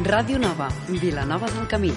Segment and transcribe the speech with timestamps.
[0.00, 1.90] Ràdio Nova, Vilanova del Camí.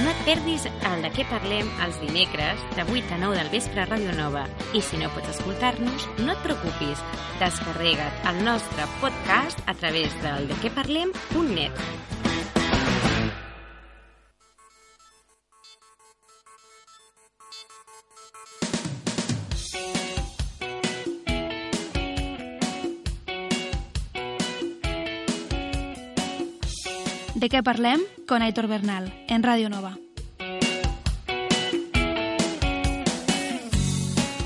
[0.00, 3.84] No et perdis el de què parlem els dimecres de 8 a 9 del vespre
[3.84, 4.46] a Ràdio Nova.
[4.72, 7.04] I si no pots escoltar-nos, no et preocupis.
[7.42, 12.09] Descarrega't el nostre podcast a través del dequeparlem.net.
[27.40, 28.02] De què parlem?
[28.28, 29.94] Con Aitor Bernal, en Ràdio Nova.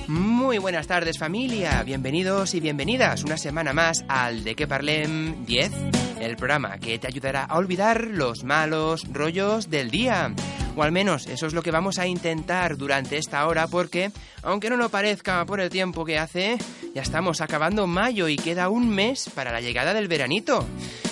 [0.07, 5.73] Muy buenas tardes familia, bienvenidos y bienvenidas una semana más al De qué parlem 10,
[6.21, 10.33] el programa que te ayudará a olvidar los malos rollos del día.
[10.77, 14.11] O al menos eso es lo que vamos a intentar durante esta hora porque,
[14.43, 16.59] aunque no lo parezca por el tiempo que hace,
[16.95, 20.67] ya estamos acabando mayo y queda un mes para la llegada del veranito.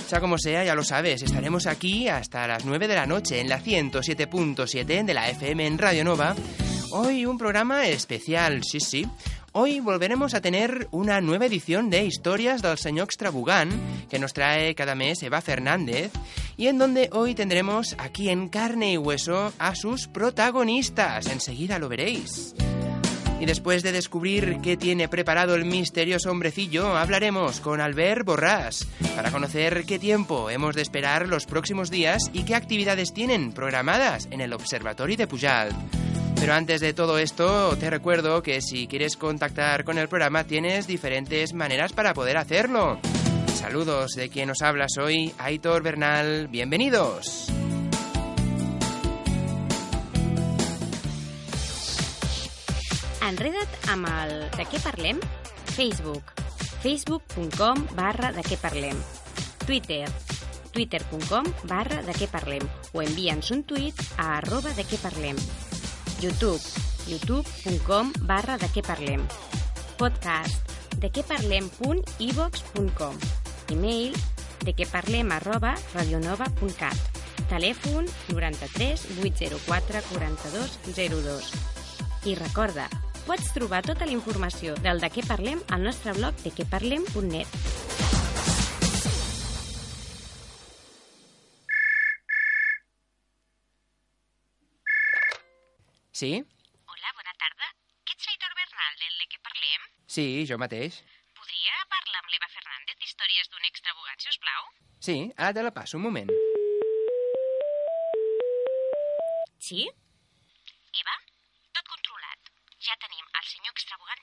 [0.09, 3.49] Sea como sea, ya lo sabes, estaremos aquí hasta las 9 de la noche en
[3.49, 6.35] la 107.7 de la FM en Radio Nova.
[6.91, 9.09] Hoy un programa especial, sí, sí.
[9.55, 13.69] Hoy volveremos a tener una nueva edición de Historias del Señor Extrabugán
[14.09, 16.11] que nos trae cada mes Eva Fernández
[16.57, 21.27] y en donde hoy tendremos aquí en carne y hueso a sus protagonistas.
[21.27, 22.55] Enseguida lo veréis.
[23.43, 29.33] Y después de descubrir qué tiene preparado el misterioso hombrecillo, hablaremos con Albert Borrás para
[29.33, 34.43] conocer qué tiempo hemos de esperar los próximos días y qué actividades tienen programadas en
[34.43, 35.75] el Observatorio de Pujalt.
[36.37, 40.87] Pero antes de todo esto, te recuerdo que si quieres contactar con el programa tienes
[40.87, 43.01] diferentes maneras para poder hacerlo.
[43.57, 46.47] Saludos de quien nos habla hoy, Aitor Bernal.
[46.47, 47.52] Bienvenidos.
[53.33, 55.21] Enreda't amb el de què parlem?
[55.73, 56.33] Facebook.
[56.83, 58.99] facebook.com barra de què parlem.
[59.63, 60.05] Twitter.
[60.75, 62.67] twitter.com barra de què parlem.
[62.93, 65.39] O envia'ns un tuit a arroba de què parlem.
[66.21, 66.61] YouTube.
[67.09, 69.25] youtube.com barra de què parlem.
[69.97, 70.75] Podcast.
[71.01, 73.17] de què parlem.ivox.com.
[73.73, 74.19] Email
[74.67, 77.23] de què parlem arroba radionova.cat.
[77.49, 80.77] Telèfon 93 804 42
[81.17, 81.49] 02.
[82.29, 82.87] I recorda,
[83.27, 87.49] pots trobar tota la informació del de què parlem al nostre blog de queparlem.net.
[96.23, 96.33] Sí?
[96.87, 97.69] Hola, bona tarda.
[98.07, 99.87] Que ets Aitor Bernal, del de què parlem?
[100.07, 101.01] Sí, jo mateix.
[101.39, 104.69] Podria parlar amb l'Eva Fernández d'històries d'un extravogat, si us plau?
[105.03, 106.31] Sí, ara te la passo un moment.
[109.59, 109.89] Sí?
[111.03, 111.17] Eva,
[111.75, 112.53] tot controlat.
[112.87, 114.23] Ja tenim el senyor extravagant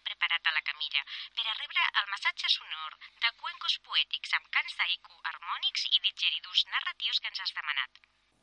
[0.79, 1.03] preparat a la camilla
[1.35, 6.65] per a rebre el massatge sonor de cuencos poètics amb cants d'aiku harmònics i digeridus
[6.71, 7.91] narratius que ens has demanat.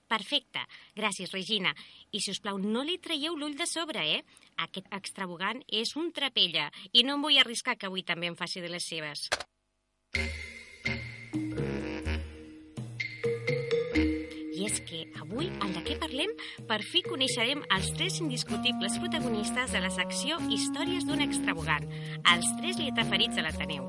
[0.06, 0.62] Perfecte.
[0.94, 1.74] Gràcies, Regina.
[2.12, 4.22] I, si us plau, no li traieu l'ull de sobre, eh?
[4.62, 8.62] Aquest extravagant és un trapella i no em vull arriscar que avui també em faci
[8.62, 9.26] de les seves.
[14.66, 16.32] És que avui, al de què parlem,
[16.66, 21.86] per fi coneixerem els tres indiscutibles protagonistes de la secció Històries d'un extravagant,
[22.32, 23.86] els tres lletraferits de l'Ateneu.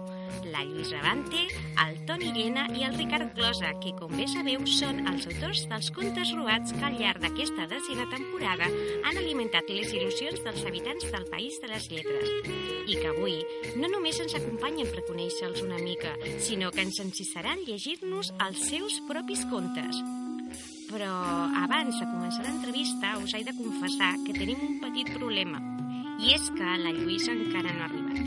[0.51, 1.47] La Lluís Ravante,
[1.81, 5.89] el Toni Llena i el Ricard Closa, que, com bé sabeu, són els autors dels
[5.97, 11.25] contes robats que al llarg d'aquesta decena temporada han alimentat les il·lusions dels habitants del
[11.33, 12.53] País de les Lletres.
[12.85, 13.41] I que avui
[13.81, 19.01] no només ens acompanyen per conèixer-los una mica, sinó que ens encisaran llegir-nos els seus
[19.09, 20.05] propis contes.
[20.87, 21.11] Però
[21.65, 25.59] abans de començar l'entrevista us he de confessar que tenim un petit problema.
[26.23, 28.23] I és que la Lluïsa encara no ha arribat.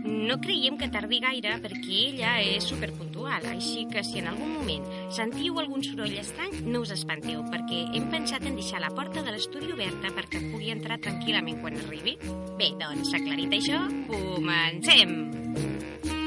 [0.00, 4.86] No creiem que tardi gaire perquè ella és superpuntual, així que si en algun moment
[5.12, 9.34] sentiu algun soroll estrany, no us espanteu, perquè hem pensat en deixar la porta de
[9.36, 12.16] l'estudi oberta perquè pugui entrar tranquil·lament quan arribi.
[12.56, 15.18] Bé, doncs, aclarit això, comencem!
[15.20, 16.19] Bona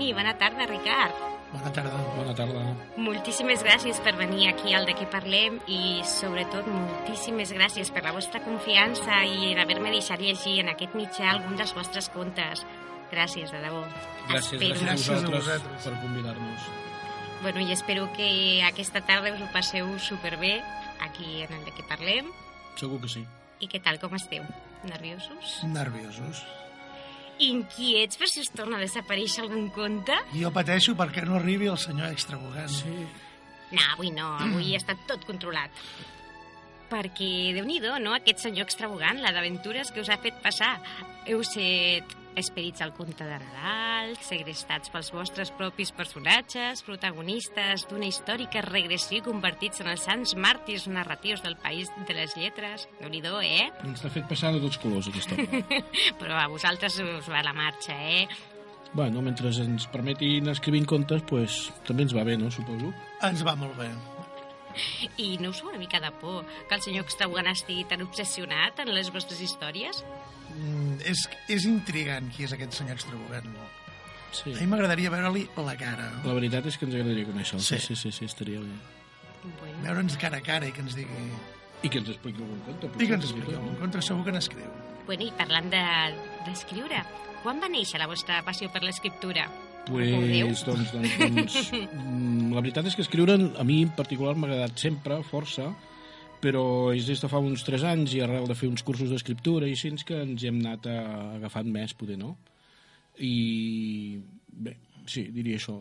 [0.00, 0.12] Toni.
[0.14, 1.12] Bona tarda, Ricard.
[1.52, 2.60] Bona tarda, bona tarda.
[2.96, 8.12] Moltíssimes gràcies per venir aquí al de què parlem i, sobretot, moltíssimes gràcies per la
[8.14, 12.62] vostra confiança i en haver-me deixat llegir en aquest mitjà algun dels vostres contes.
[13.10, 13.82] Gràcies, de debò.
[14.30, 15.82] Gràcies, Espero- gràcies a Gràcies a vosaltres vosaltres.
[15.84, 16.60] per convidar-nos.
[17.42, 20.62] Bueno, i espero que aquesta tarda us ho passeu superbé
[21.00, 22.26] aquí en el de què parlem.
[22.76, 23.26] Segur que sí.
[23.58, 24.44] I què tal, com esteu?
[24.84, 25.64] Nerviosos?
[25.64, 26.44] Nerviosos.
[27.40, 30.16] Inquiets per si us torna a desaparèixer algun conte?
[30.36, 32.68] Jo pateixo perquè no arribi el senyor extravagant.
[32.68, 32.94] Sí.
[33.70, 35.72] No, avui no, avui està tot controlat.
[36.90, 40.74] Perquè, déu nhi no?, aquest senyor extravagant, la d'aventures que us ha fet passar.
[41.30, 48.62] Heu set esperits al conte de Nadal, segrestats pels vostres propis personatges, protagonistes d'una històrica
[48.66, 52.88] regressió i convertits en els sants màrtirs narratius del país de les lletres.
[53.00, 53.70] déu nhi eh?
[53.84, 55.82] Ens l'ha fet passar de tots colors, aquesta obra.
[56.20, 58.26] Però a vosaltres us va la marxa, eh?
[58.92, 62.90] bueno, mentre ens permetin escrivint contes, pues, també ens va bé, no, suposo?
[63.22, 63.90] Ens va molt bé.
[65.18, 68.78] I no us fa una mica de por que el senyor extravagant estigui tan obsessionat
[68.82, 70.04] en les vostres històries?
[70.50, 73.50] Mm, és, és intrigant qui és aquest senyor extravagant.
[74.34, 74.52] Sí.
[74.54, 76.10] A mi m'agradaria veure-li la cara.
[76.24, 77.62] La veritat és que ens agradaria conèixer-lo.
[77.64, 77.78] Sí.
[77.78, 77.94] Sí.
[77.94, 78.74] sí, sí, sí, estaria bé.
[79.60, 81.24] Bueno, Veure'ns cara a cara i que ens digui...
[81.82, 82.90] I que ens expliqui algun conte.
[83.00, 84.68] I que ens expliqui algun contra, segur que n'escriu.
[85.06, 86.14] bueno i parlant de-
[86.46, 87.00] d'escriure,
[87.42, 89.48] quan va néixer la vostra passió per l'escriptura?
[89.88, 90.12] Pues,
[90.66, 91.54] doncs, doncs, doncs,
[92.54, 95.70] la veritat és que escriure a mi en particular m'ha agradat sempre, força,
[96.40, 99.68] però és des de fa uns 3 anys i arrel de fer uns cursos d'escriptura
[99.68, 100.96] i així que ens hi hem anat a,
[101.36, 102.36] agafant més, poder, no?
[103.20, 104.76] I bé,
[105.06, 105.76] sí, diria això.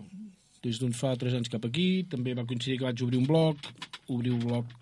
[0.63, 3.57] Des d'uns fa 3 anys cap aquí, també va coincidir que vaig obrir un blog,
[4.11, 4.73] obrir un blog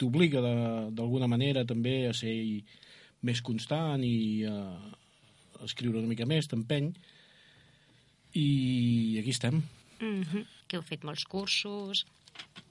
[0.00, 2.32] t'obliga de- d'alguna manera també a ser
[3.22, 4.56] més constant i a,
[5.60, 6.92] a escriure una mica més, t'empeny,
[8.36, 9.62] i aquí estem.
[10.00, 10.44] Mm -hmm.
[10.68, 12.06] Que heu fet molts cursos...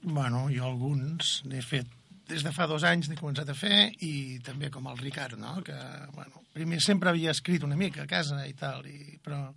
[0.02, 1.86] Bueno, jo alguns n'he fet
[2.28, 5.62] des de fa dos anys n'he començat a fer i també com el Ricard, no?
[5.62, 5.76] que
[6.14, 9.54] bueno, primer sempre havia escrit una mica a casa i tal, i, però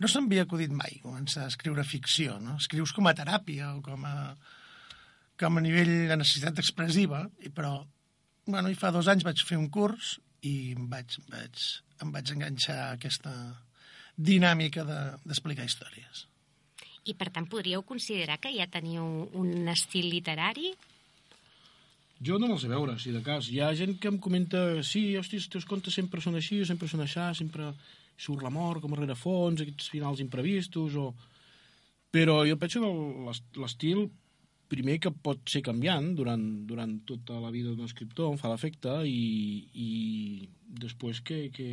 [0.00, 2.56] no se'm havia acudit mai començar a escriure ficció, no?
[2.56, 4.34] Escrius com a teràpia o com a,
[5.38, 7.74] com a nivell de necessitat expressiva, i però,
[8.46, 10.16] bueno, i fa dos anys vaig fer un curs
[10.48, 11.66] i em vaig, vaig,
[12.02, 13.34] em vaig enganxar a aquesta
[14.16, 16.26] dinàmica de- d'explicar de, històries.
[17.04, 20.72] I, per tant, podríeu considerar que ja teniu un estil literari?
[22.22, 23.48] Jo no me'l sé veure, si de cas.
[23.50, 26.86] Hi ha gent que em comenta, sí, hosti, els teus contes sempre són així, sempre
[26.90, 27.72] són aixà, sempre
[28.22, 31.08] surt la mort com a rerefons, aquests finals imprevistos, o...
[32.12, 32.90] Però jo penso que
[33.26, 34.04] l'est- l'estil,
[34.72, 38.92] primer que pot ser canviant durant, durant tota la vida d'un escriptor, em fa l'efecte,
[39.08, 39.88] i, i
[40.84, 41.68] després que, que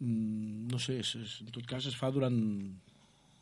[0.00, 2.40] mm, no sé, en tot cas es fa durant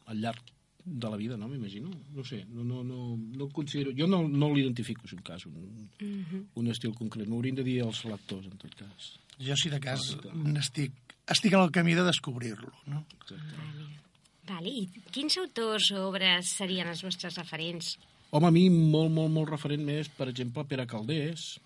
[0.06, 0.52] al llarg
[0.86, 1.48] de la vida, no?
[1.50, 1.90] M'imagino.
[2.14, 3.90] No sé, no, no, no, no considero...
[3.96, 6.44] Jo no, no l'identifico, si un cas, un, Mm -hmm.
[6.54, 7.26] un estil concret.
[7.26, 9.18] M'haurien de dir els lectors, en tot cas.
[9.40, 10.32] Jo, si de cas, Exacte.
[10.34, 10.92] n'estic
[11.26, 13.04] estic en el camí de descobrir-lo, no?
[14.46, 14.68] Vale.
[14.68, 17.96] I quins autors o obres serien els vostres referents?
[18.30, 21.58] Home, a mi molt, molt, molt referent més, per exemple, Pere Caldés,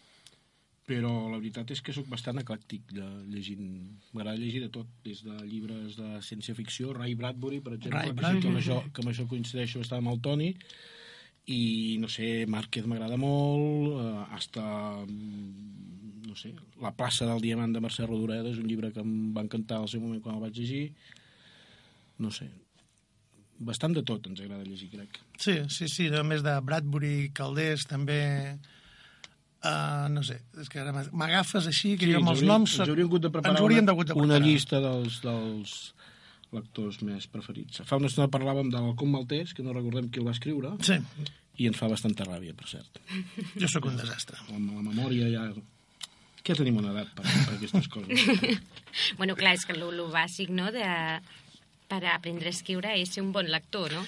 [0.91, 3.67] però la veritat és que sóc bastant eclèctic lle- llegint.
[4.13, 8.15] M'agrada llegir de tot, des de llibres de ciència-ficció, Ray Bradbury, per exemple, Ray que,
[8.17, 8.65] sí que, amb Bradbury.
[8.65, 10.49] això, que amb això coincideixo bastant amb el Toni,
[11.51, 11.61] i,
[12.03, 14.65] no sé, Márquez m'agrada molt, eh, hasta,
[15.07, 19.33] mm, no sé, La plaça del diamant de Mercè Rodoreda és un llibre que em
[19.37, 20.93] va encantar al seu moment quan el vaig llegir,
[22.19, 22.47] no sé,
[23.61, 25.19] bastant de tot ens agrada llegir, crec.
[25.39, 28.59] Sí, sí, sí, a més de Bradbury, Caldés, també...
[29.61, 32.79] Uh, no sé, és que ara m'ag- m'agafes així, que Sí, jo amb els noms...
[32.79, 34.47] Ens hauríem hagut de preparar una, d'hagut de una preparar.
[34.47, 35.75] llista dels, dels
[36.57, 37.83] lectors més preferits.
[37.85, 40.97] Fa una estona parlàvem de l'Alcom Maltès, que no recordem qui el va escriure, Sí,
[41.61, 43.03] i ens fa bastanta ràbia, per cert.
[43.61, 44.39] jo sóc un desastre.
[44.55, 45.45] Amb la memòria ja...
[46.43, 48.57] Que tenim una edat per, per aquestes coses.
[49.21, 50.89] Bueno, clar, és que el, el bàsic, no?, de,
[51.87, 54.07] per aprendre a escriure és ser un bon lector, no?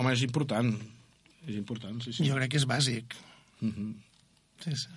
[0.00, 0.72] Home, és important.
[1.46, 2.24] És important, sí, sí.
[2.26, 3.14] Jo crec que és bàsic.
[3.60, 3.92] Uh -huh.
[4.64, 4.88] Sí, sí.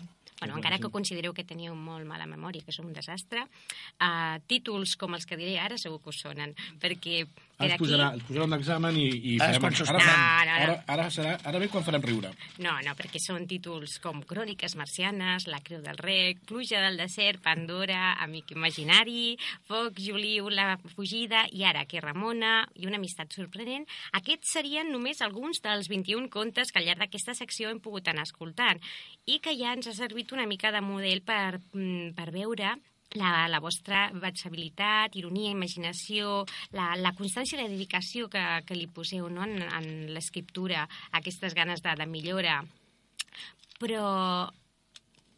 [0.41, 4.95] Bueno, encara que considereu que teniu molt mala memòria, que és un desastre, uh, títols
[4.97, 7.83] com els que diré ara segur que us sonen, perquè per Ara aquí...
[7.83, 9.77] posarà, ens posarà un examen i, i Ara és farem...
[9.91, 10.63] Ara, No, no, no.
[10.63, 12.31] ara, ara, serà, ara ve quan farem riure.
[12.63, 17.41] No, no, perquè són títols com Cròniques marcianes, La creu del rec, Pluja del desert,
[17.45, 19.37] Pandora, Amic imaginari,
[19.69, 23.87] Foc, Juliu, La fugida i ara que Ramona i una amistat sorprenent.
[24.17, 28.27] Aquests serien només alguns dels 21 contes que al llarg d'aquesta secció hem pogut anar
[28.27, 28.81] escoltant
[29.25, 32.75] i que ja ens ha servit una mica de model per, mm, per veure
[33.19, 38.87] la, la vostra versabilitat, ironia, imaginació, la, la constància i la dedicació que, que li
[38.87, 39.43] poseu no?
[39.47, 40.87] en, en l'escriptura,
[41.19, 42.61] aquestes ganes de, de millora.
[43.81, 44.05] Però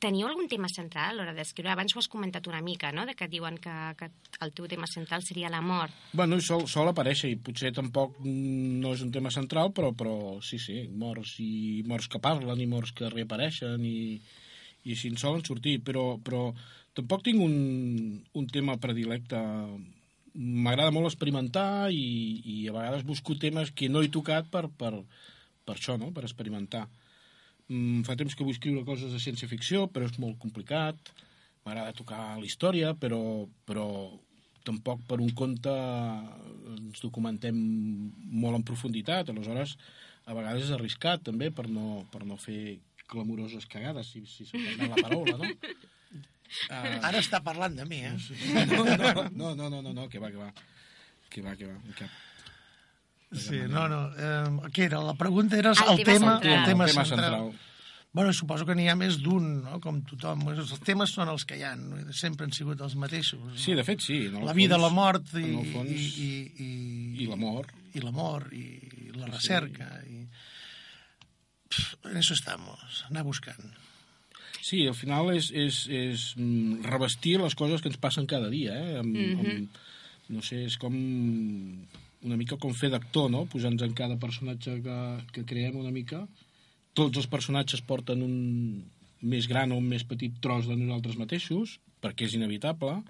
[0.03, 1.72] teniu algun tema central a l'hora d'escriure?
[1.72, 4.10] Abans ho has comentat una mica, no?, de que diuen que, que
[4.44, 5.94] el teu tema central seria l'amor.
[6.12, 10.60] Bueno, sol, sol aparèixer i potser tampoc no és un tema central, però, però sí,
[10.60, 14.20] sí, morts i morts que parlen i morts que reapareixen i,
[14.84, 16.50] i així en solen sortir, però, però
[16.98, 17.54] tampoc tinc un,
[18.34, 19.40] un tema predilecte.
[20.34, 22.06] M'agrada molt experimentar i,
[22.42, 24.96] i a vegades busco temes que no he tocat per, per,
[25.66, 26.10] per això, no?
[26.16, 26.88] per experimentar.
[27.70, 31.14] Mm, fa temps que vull escriure coses de ciència-ficció, però és molt complicat.
[31.64, 33.22] M'agrada tocar la història, però,
[33.68, 33.88] però
[34.68, 35.72] tampoc per un conte
[36.74, 37.56] ens documentem
[38.34, 39.30] molt en profunditat.
[39.30, 39.78] Aleshores,
[40.26, 42.80] a vegades és arriscat, també, per no, per no fer
[43.12, 45.50] clamoroses cagades, si, si se'n la paraula, no?
[46.70, 48.14] Uh, Ara està parlant de mi, eh?
[48.70, 50.52] No, no, no, no, no, no, que va, que va.
[51.34, 51.78] Que va, que va.
[51.98, 52.10] Que...
[53.34, 54.02] Sí, no, no.
[54.14, 55.00] Eh, què era?
[55.02, 56.60] La pregunta era El el, tema tema, central.
[56.60, 57.30] el tema, El tema central.
[57.32, 57.70] central.
[58.14, 59.80] Bueno, suposo que n'hi ha més d'un, no?
[59.82, 60.44] com tothom.
[60.52, 61.98] Els temes són els que hi ha, no?
[62.14, 63.42] sempre han sigut els mateixos.
[63.58, 64.20] Sí, de fet, sí.
[64.30, 67.72] La vida, fons, la mort i, fons, i, i, i, i l'amor.
[67.98, 68.68] I l'amor, i,
[69.18, 69.90] la recerca.
[70.06, 70.28] I...
[71.74, 73.74] Pff, en eso estamos, anar buscant.
[74.63, 78.77] Sí, al final és, és, és mm, revestir les coses que ens passen cada dia,
[78.79, 79.00] eh?
[79.01, 79.58] Amb, mm -hmm.
[79.58, 79.82] amb,
[80.38, 80.93] no sé, és com
[82.24, 83.46] una mica com fer d'actor, no?
[83.46, 85.00] Posant-nos en cada personatge que,
[85.34, 86.27] que creem una mica.
[86.93, 88.38] Tots els personatges porten un
[89.20, 93.01] més gran o un més petit tros de nosaltres mateixos, perquè és inevitable,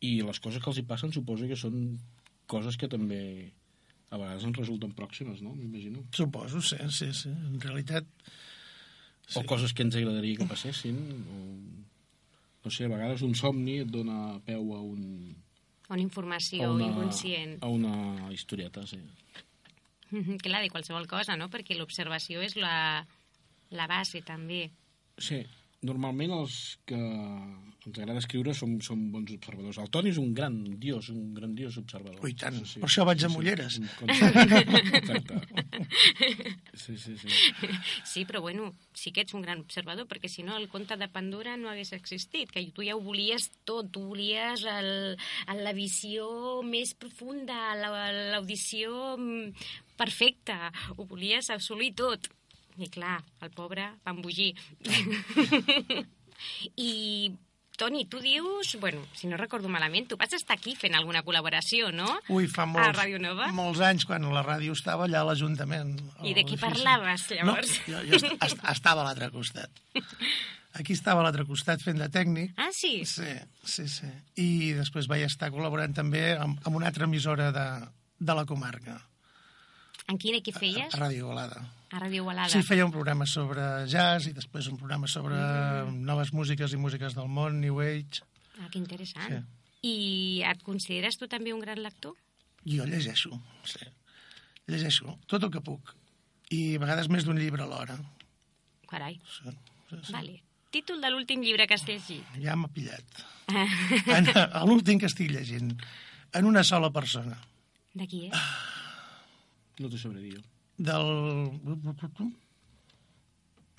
[0.00, 1.98] i les coses que els hi passen suposo que són
[2.46, 3.52] coses que també
[4.10, 5.54] a vegades ens resulten pròximes, no?
[5.54, 6.04] M'imagino.
[6.14, 7.30] Suposo, sí, sí, sí.
[7.30, 8.04] En realitat,
[9.26, 9.38] Sí.
[9.40, 10.98] O coses que ens agradaria que passessin,
[11.32, 11.40] o...
[12.64, 15.34] No sé, a vegades un somni et dona peu a un...
[15.92, 17.58] Una informació a una, inconscient.
[17.60, 19.00] A una historieta, sí.
[20.44, 21.50] Clar, de qualsevol cosa, no?
[21.52, 23.04] Perquè l'observació és la,
[23.74, 24.70] la base, també.
[25.20, 25.42] Sí,
[25.84, 26.54] normalment els
[26.88, 29.76] que ens agrada escriure som, som bons observadors.
[29.82, 32.22] El Toni és un gran dios, un grandiós observador.
[32.24, 32.56] Ui, tant.
[32.80, 33.76] Per això vaig amb ulleres.
[34.08, 35.40] Exacte.
[36.74, 37.28] Sí, sí, sí.
[38.04, 41.08] Sí, però bueno, sí que ets un gran observador, perquè si no el conte de
[41.12, 44.90] Pandora no hagués existit, que tu ja ho volies tot, tu volies el,
[45.48, 49.16] el, la visió més profunda, la- l'audició
[50.00, 52.30] perfecta, ho volies assolir tot.
[52.78, 54.52] I clar, el pobre va embogir.
[56.76, 57.32] I,
[57.76, 61.88] Toni, tu dius, bueno, si no recordo malament, tu vas estar aquí fent alguna col·laboració,
[61.94, 62.06] no?
[62.30, 63.48] Ui, fa molts, A Ràdio Nova?
[63.54, 65.96] molts anys, quan la ràdio estava allà a l'Ajuntament.
[66.22, 67.72] I de qui parlaves, llavors?
[67.88, 69.70] No, jo, jo est- est- estava a l'altre costat.
[70.78, 72.52] Aquí estava a l'altre costat fent de tècnic.
[72.58, 73.04] Ah, sí?
[73.06, 73.30] Sí,
[73.62, 74.08] sí, sí.
[74.42, 77.66] I després vaig estar col·laborant també amb, amb una altra emissora de,
[78.18, 79.00] de la comarca,
[80.08, 80.92] En quin equip feies?
[80.94, 81.62] a Ràdio Igualada.
[81.90, 82.50] A Ràdio Igualada.
[82.52, 86.04] Sí, feia un programa sobre jazz i després un programa sobre Mm.
[86.04, 88.22] noves músiques i músiques del món, New Age.
[88.60, 89.28] Ah, que interessant.
[89.28, 89.88] Sí.
[89.88, 92.14] I et consideres tu també un gran lector?
[92.64, 93.30] Jo llegeixo,
[93.64, 93.80] sí.
[94.66, 95.94] Llegeixo tot el que puc.
[96.50, 97.96] I a vegades més d'un llibre alhora.
[98.88, 99.18] Carai.
[99.24, 99.50] Sí,
[99.90, 100.12] sí, sí.
[100.12, 100.42] Vale.
[100.70, 102.24] Títol de l'últim llibre que has llegit.
[102.42, 103.04] Ja m'ha pillat.
[104.08, 105.74] En, a l'últim que estic llegint.
[106.32, 107.36] En una sola persona.
[107.94, 108.38] De qui és?
[109.80, 110.42] No t'ho sabré dir jo.
[110.78, 111.06] Del...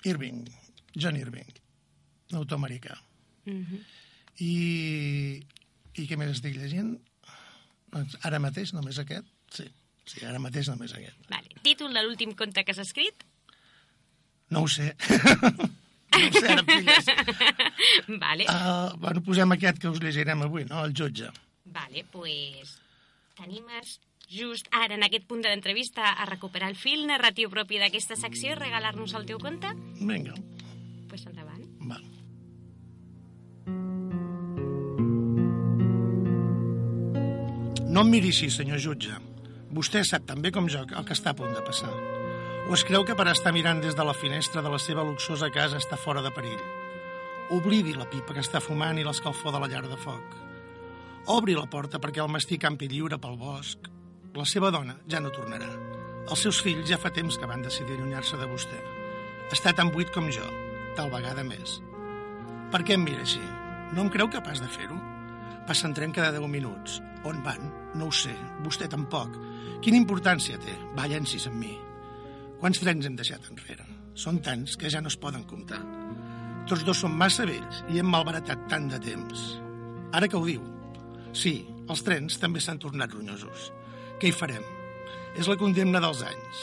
[0.06, 0.44] Irving.
[0.96, 1.52] John Irving.
[2.34, 2.96] Autor americà.
[3.46, 3.84] Mhm.
[4.42, 4.52] I,
[5.96, 6.96] I què més estic llegint?
[7.94, 9.28] Doncs Ara mateix només aquest?
[9.54, 9.64] Sí,
[10.04, 11.16] sí ara mateix només aquest.
[11.30, 11.54] Vale.
[11.64, 13.24] Títol de l'últim conte que has escrit?
[14.52, 14.90] No ho sé.
[16.16, 17.08] no ho sé, ara em pilles.
[18.24, 18.48] vale.
[18.50, 20.82] Uh, bueno, posem aquest que us llegirem avui, no?
[20.84, 21.30] El jutge.
[21.72, 22.76] Vale, pues
[23.38, 23.96] t'animes
[24.28, 28.52] just ara, en aquest punt de l'entrevista, a recuperar el fil narratiu propi d'aquesta secció
[28.52, 29.72] i regalar-nos el teu conte?
[30.00, 30.34] Vinga,
[31.08, 31.62] Pues endavant.
[31.86, 32.00] va.
[37.86, 39.14] No em miri així, senyor jutge.
[39.76, 41.92] Vostè sap tan bé com jo el que està a punt de passar.
[42.68, 45.50] O es creu que per estar mirant des de la finestra de la seva luxosa
[45.54, 46.60] casa està fora de perill?
[47.54, 50.34] Oblidi la pipa que està fumant i l'escalfor de la llar de foc.
[51.30, 53.86] Obri la porta perquè el mastí campi lliure pel bosc.
[54.36, 55.68] La seva dona ja no tornarà.
[56.28, 58.76] Els seus fills ja fa temps que van decidir allunyar-se de vostè.
[59.54, 60.44] Està tan buit com jo,
[60.98, 61.78] tal vegada més.
[62.72, 63.40] Per què em mira així?
[63.96, 64.98] No em creu capaç de fer-ho?
[65.66, 66.98] Passen tren cada 10 minuts.
[67.24, 67.70] On van?
[67.96, 68.34] No ho sé.
[68.66, 69.38] Vostè tampoc.
[69.82, 70.74] Quina importància té?
[70.98, 71.72] Va, llencis amb mi.
[72.60, 73.88] Quants trens hem deixat enrere?
[74.12, 75.80] Són tants que ja no es poden comptar.
[76.68, 79.48] Tots dos som massa vells i hem malbaratat tant de temps.
[80.12, 80.60] Ara que ho diu.
[81.32, 81.56] Sí,
[81.88, 83.70] els trens també s'han tornat ronyosos.
[84.20, 84.64] Què hi farem?
[85.36, 86.62] És la condemna dels anys.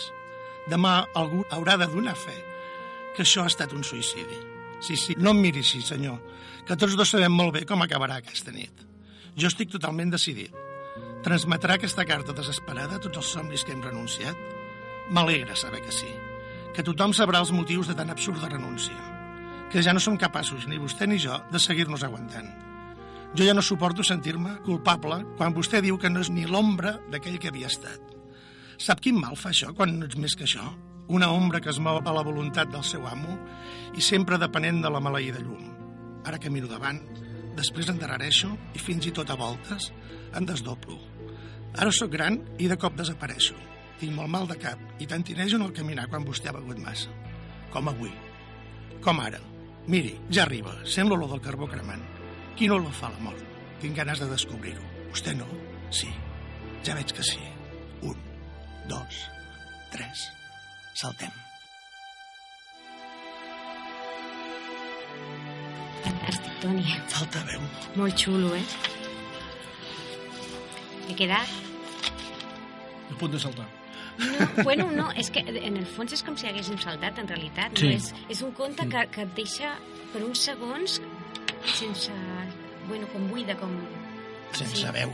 [0.71, 2.35] Demà algú haurà de donar fe
[3.13, 4.39] que això ha estat un suïcidi.
[4.83, 6.17] Sí, sí, no em miri així, senyor,
[6.67, 8.83] que tots dos sabem molt bé com acabarà aquesta nit.
[9.37, 10.53] Jo estic totalment decidit.
[11.23, 14.37] Transmetrà aquesta carta desesperada tots els somnis que hem renunciat?
[15.13, 16.09] M'alegra saber que sí.
[16.75, 19.13] Que tothom sabrà els motius de tan absurda renúncia.
[19.73, 22.45] que ja no som capaços, ni vostè ni jo, de seguir-nos aguantant.
[23.33, 27.39] Jo ja no suporto sentir-me culpable quan vostè diu que no és ni l'ombra d'aquell
[27.41, 27.97] que havia estat.
[28.77, 30.67] Sap quin mal fa això quan no ets més que això?
[31.09, 33.39] Una ombra que es mou a la voluntat del seu amo
[33.97, 35.65] i sempre depenent de la maleïda llum.
[36.29, 37.01] Ara que miro davant,
[37.57, 39.89] després endarrereixo i fins i tot a voltes
[40.37, 40.99] en desdoblo.
[41.73, 43.57] Ara sóc gran i de cop desapareixo.
[43.97, 47.09] Tinc molt mal de cap i tentinejo en el caminar quan vostè ha begut massa.
[47.73, 48.13] Com avui.
[49.01, 49.41] Com ara.
[49.89, 50.83] Miri, ja arriba.
[50.85, 52.12] Sent l'olor del carbó cremant.
[52.57, 53.41] Qui no olor fa la mort?
[53.81, 54.83] Tinc ganes de descobrir-ho.
[55.09, 55.47] Vostè no?
[55.93, 56.09] Sí.
[56.85, 57.41] Ja veig que sí.
[58.05, 58.17] Un,
[58.89, 59.21] dos,
[59.93, 60.27] tres.
[60.93, 61.33] Saltem.
[66.03, 66.97] Fantàstic, Toni.
[67.13, 67.63] Falta veu.
[67.97, 68.65] Molt xulo, eh?
[71.09, 71.49] He quedat...
[73.09, 73.65] A punt de saltar.
[74.19, 77.73] No, bueno, no, és que en el fons és com si haguéssim saltat, en realitat.
[77.81, 77.89] Sí.
[77.89, 77.97] No?
[77.97, 79.73] És, és un conte que, que et deixa
[80.13, 81.01] per uns segons
[81.73, 82.11] sense...
[82.87, 83.69] Bueno, com buida, com...
[84.53, 84.85] Sense Sí.
[84.93, 85.11] veu.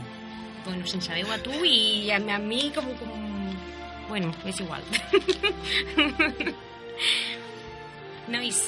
[0.64, 2.84] Bueno, sense veu a tu i a, a mi com...
[2.98, 3.08] com...
[4.10, 4.82] Bueno, és igual.
[8.30, 8.58] Nois,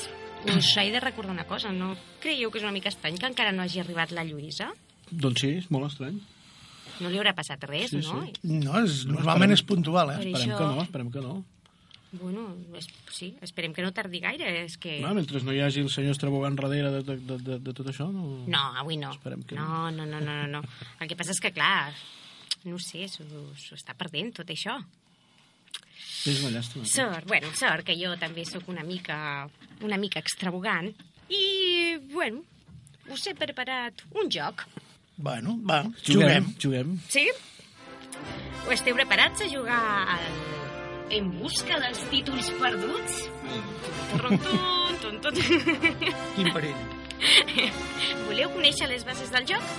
[0.46, 1.70] us he de recordar una cosa.
[1.72, 4.70] No creieu que és una mica estrany que encara no hagi arribat la Lluïsa?
[5.10, 6.18] Doncs sí, és molt estrany.
[7.02, 8.22] No li haurà passat res, Sí, no?
[8.24, 8.32] sí.
[8.62, 10.18] No, és, normalment és puntual, eh?
[10.20, 11.34] Per Esperem això- que no, esperem que no.
[12.12, 14.50] Bueno, és, sí, esperem que no tardi gaire.
[14.66, 14.98] És que...
[15.00, 17.88] No, mentre no hi hagi el senyor Estrabogant darrere de, de, de, de, de tot
[17.88, 18.42] això, no...
[18.46, 19.14] No, avui no.
[19.16, 19.64] Esperem que no.
[19.90, 20.60] No, no, no, no, no.
[21.00, 21.94] El que passa és que, clar,
[22.68, 24.76] no ho sé, s'ho està perdent tot això.
[26.28, 26.84] És una llàstima.
[26.86, 29.48] Sort, bueno, sort que jo també sóc una mica,
[29.82, 30.92] una mica extravagant
[31.32, 32.44] i, bueno,
[33.10, 34.66] us he preparat un joc.
[35.16, 36.52] Bueno, va, Juguem, juguem.
[36.60, 36.94] juguem.
[37.08, 37.24] Sí?
[38.68, 39.80] O esteu preparats a jugar
[40.14, 40.61] al
[41.12, 43.18] En busca dels títols perduts?
[46.36, 46.84] Quin perill.
[48.26, 49.74] Voleu conèixer les bases del joc?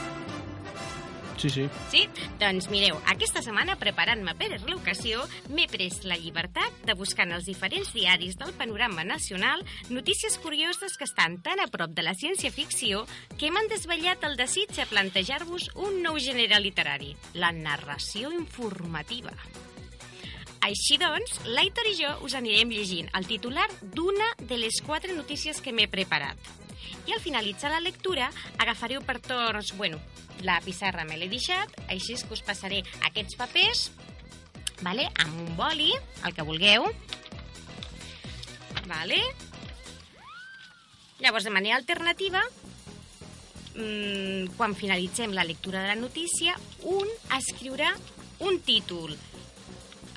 [1.41, 1.63] Sí, sí.
[1.91, 2.03] Sí?
[2.39, 7.49] Doncs mireu, aquesta setmana, preparant-me per l'ocasió, m'he pres la llibertat de buscar en els
[7.49, 13.03] diferents diaris del panorama nacional notícies curioses que estan tan a prop de la ciència-ficció
[13.41, 19.33] que m'han desvetllat el desig de plantejar-vos un nou gènere literari, la narració informativa.
[20.63, 25.59] Així doncs, l'Aitor i jo us anirem llegint el titular d'una de les quatre notícies
[25.59, 26.39] que m'he preparat.
[27.03, 28.29] I al finalitzar la lectura
[28.63, 29.99] agafareu per torns, bueno,
[30.47, 33.89] la pissarra me l'he deixat, així que us passaré aquests papers,
[34.79, 35.91] vale, amb un boli,
[36.23, 36.87] el que vulgueu,
[38.87, 39.19] vale.
[41.19, 42.39] Llavors, de manera alternativa,
[43.75, 46.55] mmm, quan finalitzem la lectura de la notícia,
[46.87, 47.91] un escriurà
[48.43, 49.15] un títol,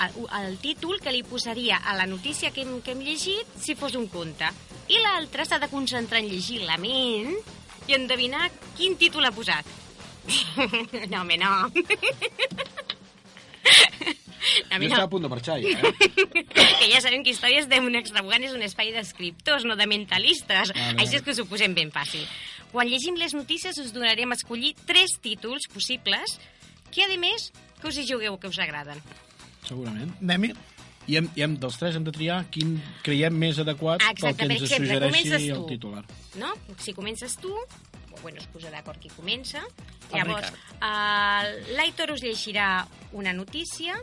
[0.05, 3.77] el, el títol que li posaria a la notícia que hem, que hem llegit si
[3.79, 4.51] fos un conte.
[4.93, 7.35] I l'altre s'ha de concentrar en llegir la ment
[7.87, 9.67] i endevinar quin títol ha posat.
[11.11, 11.53] no, home, no.
[14.71, 15.03] A Jo no.
[15.03, 15.93] a punt de marxar, ja, eh?
[16.79, 20.71] que ja sabem que Històries d'un extravagant és un espai d'escriptors, no de mentalistes.
[20.71, 21.01] Vale.
[21.03, 22.23] Així és que us ho posem ben fàcil.
[22.71, 26.39] Quan llegim les notícies us donarem a escollir tres títols possibles
[26.93, 29.03] que, a més, que us hi jugueu que us agraden.
[29.69, 30.13] Segurament.
[30.23, 30.53] Anem-hi?
[31.07, 34.31] I hem, i hem, dels tres hem de triar quin creiem més adequat Ah, pel
[34.33, 35.67] exacte, que per ens exemple, suggereixi el tu.
[35.67, 36.05] titular.
[36.35, 36.53] no?
[36.79, 39.63] Si comences tu, o bueno, es posa d'acord qui comença,
[40.11, 40.51] El llavors
[40.81, 43.97] uh, l'Aitor us llegirà una notícia,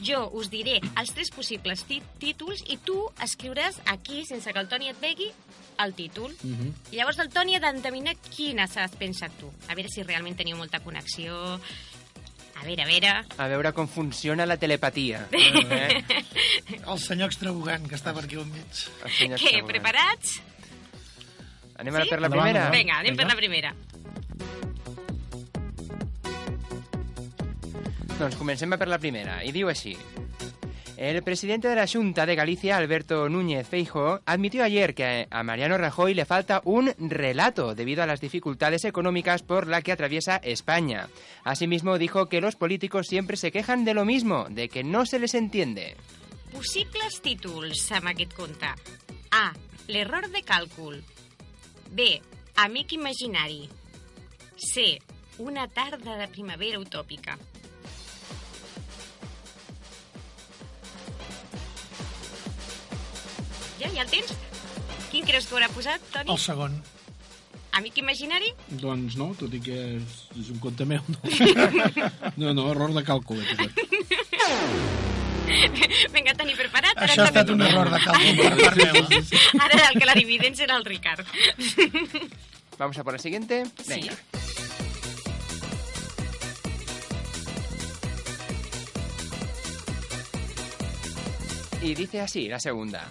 [0.00, 4.68] jo us diré els tres possibles tí títols i tu escriuràs aquí, sense que el
[4.68, 5.30] Toni et vegi,
[5.78, 6.32] el títol.
[6.42, 6.72] Uh -huh.
[6.92, 9.50] I llavors el Toni ha d'endevinar quina has pensat tu.
[9.68, 11.60] A veure si realment teniu molta connexió.
[12.56, 13.10] A veure, a veure...
[13.36, 15.26] A veure com funciona la telepatia.
[15.76, 16.02] Eh?
[16.86, 18.80] El senyor extravagant, que està per aquí al mig.
[19.38, 20.38] Què, preparats?
[21.76, 22.08] Anem Sí?
[22.10, 22.68] per la primera?
[22.72, 23.34] Vinga, anem per Vinga.
[23.34, 23.74] la primera.
[28.16, 29.92] Doncs comencem per la primera, i diu així.
[30.96, 35.76] El presidente de la Junta de Galicia, Alberto Núñez Feijóo, admitió ayer que a Mariano
[35.76, 41.08] Rajoy le falta un relato debido a las dificultades económicas por la que atraviesa España.
[41.44, 45.18] Asimismo, dijo que los políticos siempre se quejan de lo mismo, de que no se
[45.18, 45.96] les entiende.
[46.56, 48.72] Amb aquest conte.
[49.30, 49.52] A.
[49.88, 51.02] L'error de càlcul.
[51.92, 52.22] B.
[52.56, 53.68] Amic imaginari.
[54.56, 54.96] C.
[55.38, 57.36] Una tarda de primavera utòpica.
[63.80, 64.32] Ja, ja el tens?
[65.10, 66.30] Quin creus que haurà posat, Toni?
[66.32, 66.76] El segon.
[67.76, 68.52] Amic imaginari?
[68.80, 71.20] Doncs no, tot i que és, és un conte meu, no.
[72.40, 73.42] No, no, error de càlcul.
[76.14, 76.96] Vinga, tenir preparat.
[76.96, 79.20] ara Això ha estat un error de càlcul per part meva.
[79.66, 81.28] Ara el clarivident serà el Ricard.
[82.78, 83.64] Vamos a por la siguiente.
[83.84, 83.88] Sí.
[83.92, 84.16] Venga.
[91.82, 93.06] Y dice así la segunda.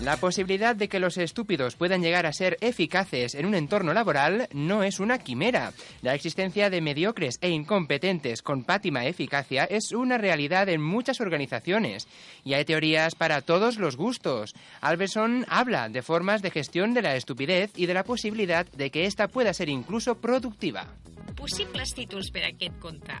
[0.00, 4.48] La posibilidad de que los estúpidos puedan llegar a ser eficaces en un entorno laboral
[4.52, 5.72] no es una quimera.
[6.02, 12.06] La existencia de mediocres e incompetentes con pátima eficacia es una realidad en muchas organizaciones.
[12.44, 14.54] Y hay teorías para todos los gustos.
[14.80, 19.04] Alberson habla de formas de gestión de la estupidez y de la posibilidad de que
[19.04, 20.86] ésta pueda ser incluso productiva.
[21.34, 23.18] Possibles títols per aquest conte.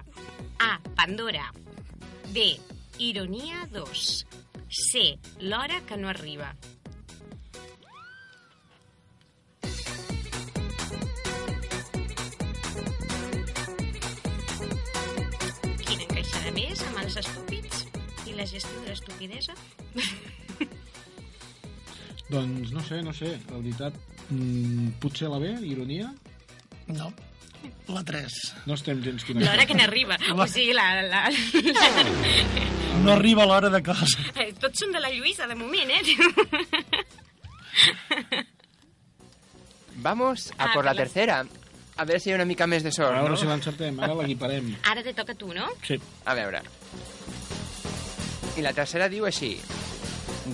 [0.58, 0.78] A.
[0.94, 1.52] Pandora.
[2.32, 2.54] B.
[2.98, 4.47] Ironia 2.
[4.68, 5.18] C.
[5.40, 6.52] L'hora que no arriba.
[15.82, 17.84] Quina encaixarà més amb els estúpids
[18.28, 19.56] i la gestió de l'estupidesa?
[22.28, 23.94] Doncs no sé, no sé, la veritat,
[24.28, 26.12] mm, potser la B, ironia,
[26.88, 27.12] No,
[27.88, 28.32] la 3.
[28.66, 29.66] no estem gens L'hora connectats.
[29.66, 30.18] que n'arriba.
[30.34, 31.30] O sigui, la, la,
[33.04, 34.18] No arriba l'hora de cosa.
[34.36, 34.46] la...
[34.60, 36.02] Tots són de la Lluïsa, de moment, eh?
[39.96, 41.46] Vamos a Ah, por la per la- tercera.
[41.96, 43.36] A ver si hay una mica més de A sort, veure no?
[43.36, 44.68] si l'encertem, ara l'equiparem.
[44.86, 45.66] Ara te toca a tu, no?
[45.82, 45.96] Sí.
[46.24, 46.60] A veure.
[48.56, 49.58] Y la tercera digo así.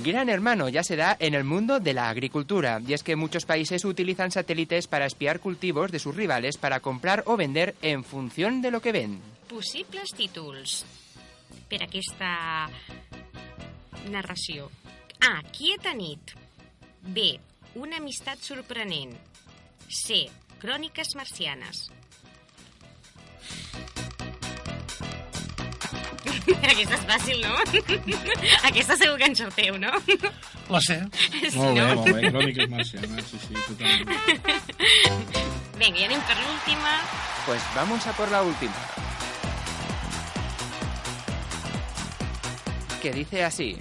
[0.02, 3.44] Gran hermano ya se da en el mundo de la agricultura, y es que muchos
[3.44, 8.62] países utilizan satélites para espiar cultivos de sus rivales para comprar o vender en función
[8.62, 9.20] de lo que ven.
[9.48, 10.84] Possibles títols
[11.68, 12.68] per aquesta
[14.10, 14.70] narració.
[15.20, 15.42] A.
[15.52, 16.34] Quieta nit.
[17.00, 17.38] B.
[17.76, 19.14] Una amistat sorprenent.
[19.88, 20.24] C.
[20.60, 21.88] Cròniques marcianes.
[26.72, 27.54] Aquesta és fàcil, no?
[28.68, 29.92] Aquesta segur que encerteu, no?
[30.72, 31.00] La C.
[31.50, 31.94] Sí, Molt bé, no?
[32.00, 34.08] molt bé, cròniques marcianes, sí, sí, totalment.
[35.76, 36.94] Vinga, i anem per l'última.
[37.44, 38.74] Pues vamos a por la última.
[43.02, 43.76] Que dice así.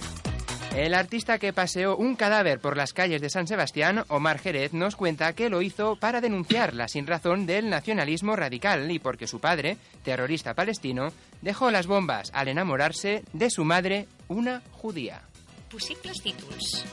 [0.76, 4.96] El artista que paseó un cadáver por las calles de San Sebastián, Omar Jerez, nos
[4.96, 9.76] cuenta que lo hizo para denunciar la sinrazón del nacionalismo radical y porque su padre,
[10.02, 11.12] terrorista palestino,
[11.44, 15.22] dejó las bombas al enamorarse de su madre, una judía.
[15.70, 16.84] Possibles títols.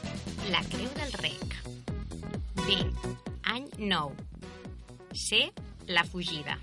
[0.52, 1.56] La creu del rec.
[2.68, 2.92] B.
[3.44, 4.12] Any nou.
[5.14, 5.54] C.
[5.88, 6.60] La fugida.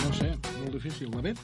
[0.00, 1.10] No sé, molt difícil.
[1.10, 1.34] La B?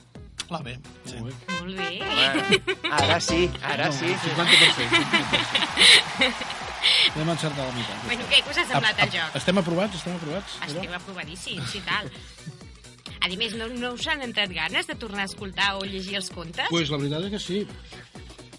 [0.50, 0.76] La B.
[1.04, 1.16] Sí.
[1.18, 1.54] Molt bé.
[1.58, 2.76] Molt bé.
[2.94, 4.06] Ara sí, ara sí.
[4.06, 5.00] 50%.
[7.16, 8.02] Hem encertat la meitat.
[8.06, 9.36] Bueno, què, què us ha semblat el joc?
[9.40, 9.96] Estem aprovats?
[9.98, 10.56] Estem aprovats?
[10.68, 12.10] Esteu aprovadíssims i tal.
[13.26, 16.30] A més, no, no us han entrat ganes de tornar a escoltar o llegir els
[16.30, 16.68] contes?
[16.70, 17.58] Pues la veritat és que sí.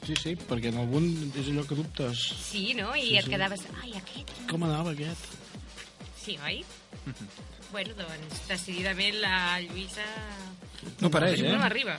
[0.08, 1.08] Sí, sí, perquè en algun
[1.40, 2.26] és allò que dubtes.
[2.50, 2.90] Sí, no?
[2.96, 3.32] I Sí, et sí.
[3.32, 3.64] quedaves...
[3.84, 4.34] Ai, aquest...
[4.52, 5.24] Com anava aquest?
[6.20, 6.62] Sí, oi?
[7.72, 10.06] Bueno, doncs, decididament la Lluïsa...
[11.02, 11.66] No pareix, No eh?
[11.66, 11.98] arriba.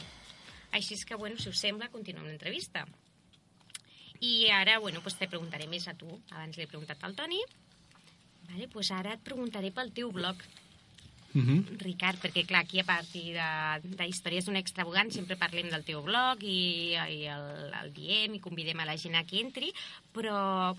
[0.77, 2.85] Així és que, bueno, si us sembla, continuem l'entrevista.
[4.21, 6.09] I ara, bueno, doncs te preguntaré més a tu.
[6.31, 7.41] Abans l'he preguntat al Toni.
[8.49, 10.43] Vale, doncs ara et preguntaré pel teu blog,
[11.35, 11.79] Uh -huh.
[11.79, 16.03] Ricard, perquè clar, aquí a partir de, de Històries d'un extravagant sempre parlem del teu
[16.03, 19.73] blog i, i el, el diem i convidem a la gent a que entri,
[20.13, 20.75] però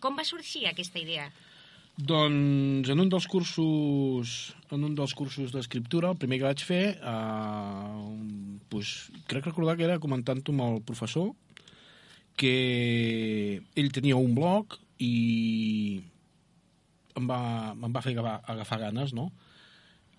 [0.00, 1.32] com va sorgir aquesta idea?
[1.94, 6.98] Doncs en un dels cursos en un dels cursos d'escriptura, el primer que vaig fer,
[6.98, 11.30] eh, pues, crec recordar que era comentant-ho amb el professor,
[12.34, 16.02] que ell tenia un blog i
[17.14, 17.38] em va,
[17.78, 19.30] em va fer agafar, agafar ganes, no?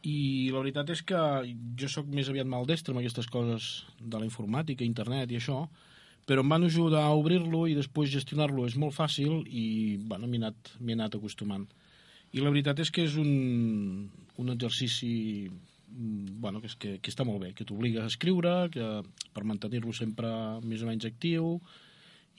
[0.08, 1.20] I la veritat és que
[1.76, 5.95] jo sóc més aviat maldestre amb aquestes coses de la informàtica, internet i això, però
[6.34, 10.74] em van ajudar a obrir-lo i després gestionar-lo és molt fàcil i bueno, m'he anat,
[10.82, 11.68] anat acostumant.
[12.34, 14.10] I la veritat és que és un,
[14.42, 18.56] un exercici mm, bueno, que, és, que, que està molt bé, que t'obliga a escriure,
[18.74, 18.88] que
[19.36, 20.30] per mantenir-lo sempre
[20.66, 21.60] més o menys actiu,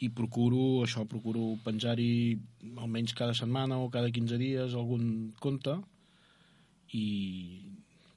[0.02, 2.36] i procuro, això, procuro penjar-hi
[2.76, 5.78] almenys cada setmana o cada 15 dies algun conte
[6.92, 7.06] i,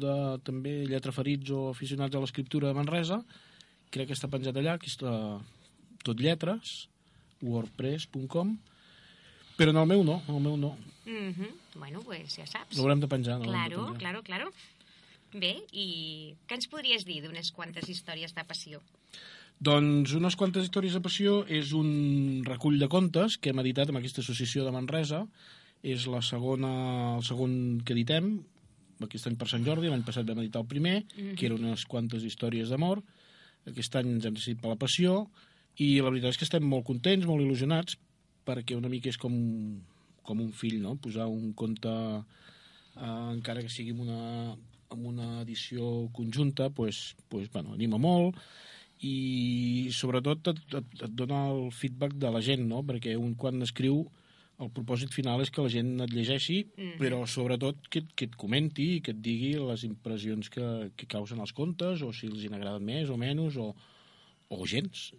[0.00, 0.14] de
[0.46, 3.20] també lletraferits o aficionats a l'escriptura de Manresa.
[3.92, 5.12] Crec que està penjat allà, que està
[6.04, 6.88] tot lletres,
[7.42, 8.54] wordpress.com,
[9.58, 10.72] però en el meu no, en el meu no.
[11.08, 11.52] Mhm.
[11.78, 12.76] Bueno, pues ja saps.
[12.76, 13.44] L'haurem de penjar, no?
[13.44, 13.98] l'haurem de Claro, penjar.
[13.98, 14.52] claro, claro.
[15.34, 18.80] Bé, i què ens podries dir d'unes quantes històries de passió?
[19.60, 23.98] Doncs unes quantes històries de passió és un recull de contes que hem editat amb
[23.98, 25.26] aquesta associació de Manresa.
[25.86, 26.70] És la segona,
[27.16, 27.52] el segon
[27.86, 28.32] que editem,
[29.04, 30.96] aquest any per Sant Jordi, l'any passat vam editar el primer,
[31.38, 33.02] que eren unes quantes històries d'amor.
[33.70, 35.20] Aquest any ens hem decidit per la passió
[35.78, 37.98] i la veritat és que estem molt contents, molt il·lusionats,
[38.48, 39.36] perquè una mica és com,
[40.26, 40.96] com un fill, no?
[40.98, 41.92] Posar un conte,
[42.96, 44.56] eh, encara que sigui amb una,
[44.90, 48.36] amb una edició conjunta, pues, pues, bueno, anima molt
[48.98, 52.82] i sobretot et, et, et dona el feedback de la gent, no?
[52.82, 54.02] perquè un quan escriu
[54.58, 56.98] el propòsit final és que la gent et llegeixi, Mhm.
[56.98, 61.38] però sobretot que, que et comenti i que et digui les impressions que, que causen
[61.40, 63.74] els contes, o si els hi n'agraden més o menys, o,
[64.50, 65.12] o gens,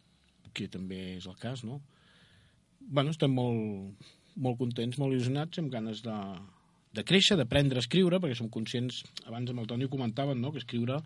[0.53, 1.81] que també és el cas, no?
[2.79, 6.15] bueno, estem molt, molt contents, molt il·lusionats, amb ganes de,
[6.95, 10.51] de créixer, d'aprendre a escriure, perquè som conscients, abans amb el Toni ho comentaven, no?
[10.51, 11.01] que escriure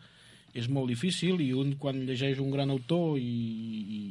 [0.54, 4.02] és molt difícil i un quan llegeix un gran autor i, i,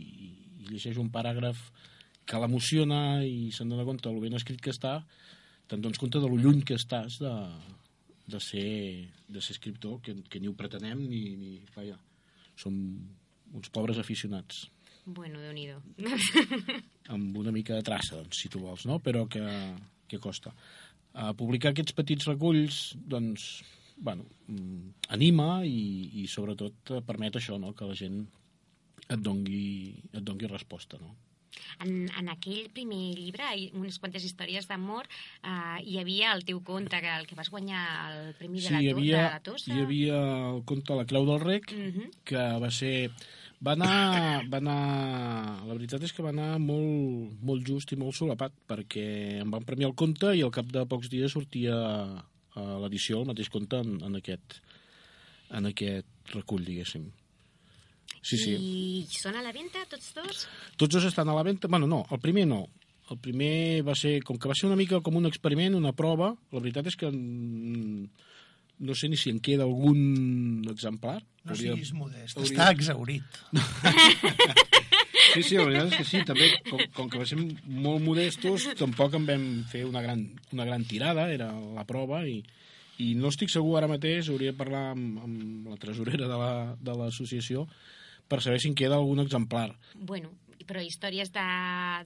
[0.60, 1.70] i llegeix un paràgraf
[2.32, 4.96] que l'emociona i se'n dona compte del ben escrit que està,
[5.68, 7.32] te'n dones compte de lo lluny que estàs de,
[8.32, 8.68] de, ser,
[9.28, 11.98] de ser escriptor, que, que ni ho pretenem ni, ni vaja,
[12.56, 12.72] som
[13.52, 14.70] uns pobres aficionats
[15.04, 15.66] Bueno, déu nhi
[17.14, 19.00] amb una mica de traça, doncs, si tu vols, no?
[19.02, 19.42] però que,
[20.06, 20.52] que costa.
[21.12, 23.48] Uh, publicar aquests petits reculls, doncs,
[23.98, 27.74] bueno, mm, anima i, i sobretot permet això, no?
[27.74, 28.22] que la gent
[29.08, 31.02] et dongui, et dongui resposta.
[31.02, 31.16] No?
[31.80, 35.06] En, en aquell primer llibre, unes quantes històries d'amor,
[35.42, 38.74] eh, hi havia el teu conte, que el que vas guanyar el Premi Sí, de,
[38.74, 39.72] la, hi havia, de la Tossa.
[39.74, 40.18] hi havia
[40.54, 42.10] el conte La Creu del Rec, Mhm.
[42.24, 43.10] que va ser...
[43.62, 45.62] Va anar, va anar...
[45.68, 49.62] La veritat és que va anar molt, molt just i molt solapat, perquè em van
[49.62, 51.76] premiar el conte i al cap de pocs dies sortia
[52.58, 54.58] a l'edició el mateix conte en, en, aquest,
[55.54, 57.06] en aquest recull, diguéssim.
[58.22, 58.52] Sí, sí.
[58.54, 60.44] I són a la venda, tots dos?
[60.78, 61.66] Tots dos estan a la venda.
[61.68, 62.68] Bueno, no, el primer no.
[63.10, 66.30] El primer va ser, com que va ser una mica com un experiment, una prova,
[66.54, 68.06] la veritat és que mm,
[68.86, 71.18] no sé ni si en queda algun exemplar.
[71.44, 73.42] No Hauria- siguis modest, hauria- està exaurit.
[75.32, 78.66] Sí, sí, la veritat és que sí, també, com, com que va ser molt modestos,
[78.76, 82.42] tampoc en vam fer una gran, una gran tirada, era la prova, i,
[83.00, 86.74] i no estic segur ara mateix, hauria de parlar amb, amb la tresorera de la-
[86.76, 87.64] de l'associació
[88.32, 89.68] per saber si en queda algun exemplar.
[89.92, 90.32] Bueno,
[90.64, 91.44] però històries de,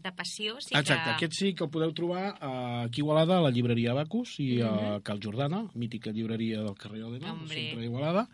[0.03, 1.15] de passió sí Exacte, que...
[1.15, 4.99] aquest sí que el podeu trobar aquí a Igualada, a la llibreria Bacus i a
[5.07, 7.55] Cal Jordana, mítica llibreria del carrer Òdena, Hombre.
[7.55, 8.27] centre d'Igualada,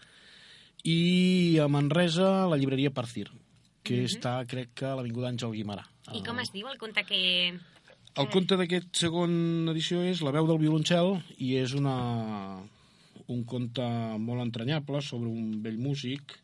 [0.89, 3.29] i a Manresa, la llibreria Parcir,
[3.85, 5.85] que està, crec que, a l'Avinguda Àngel Guimarà.
[6.17, 7.21] I com es diu el conte que...
[8.13, 11.95] El conte d'aquest segon edició és La veu del violoncel i és una,
[13.33, 13.85] un conte
[14.21, 16.42] molt entranyable sobre un vell músic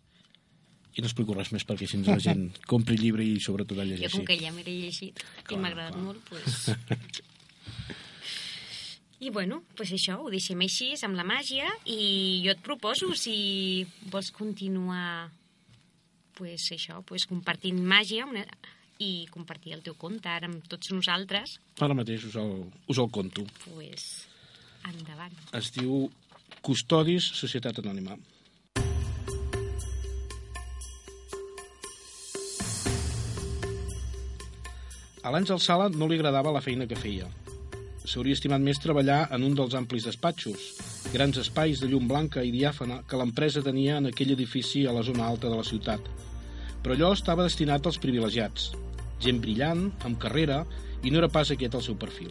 [0.99, 3.93] i no explico res més perquè si la gent compri el llibre i sobretot el
[3.93, 4.17] Jo, llegeixi.
[4.19, 6.05] com que ja m'he llegit i Clar, m'ha agradat clar.
[6.05, 7.23] molt, pues...
[9.21, 13.83] I bueno, pues això, ho deixem així, amb la màgia, i jo et proposo, si
[14.13, 15.31] vols continuar
[16.39, 18.45] pues això, pues compartint màgia una...
[19.03, 23.11] i compartir el teu conte ara amb tots nosaltres, Ara mateix us el, us el
[23.15, 23.45] conto.
[23.65, 24.07] pues
[24.87, 25.35] endavant.
[25.55, 26.09] Es diu
[26.63, 28.17] Custodis Societat Anònima.
[35.27, 37.27] A l'Àngel Sala no li agradava la feina que feia.
[38.09, 40.69] S'hauria estimat més treballar en un dels amplis despatxos,
[41.13, 45.03] grans espais de llum blanca i diàfana que l'empresa tenia en aquell edifici a la
[45.03, 46.07] zona alta de la ciutat.
[46.85, 48.71] Però allò estava destinat als privilegiats,
[49.19, 50.63] gent brillant, amb carrera,
[51.03, 52.31] i no era pas aquest el seu perfil.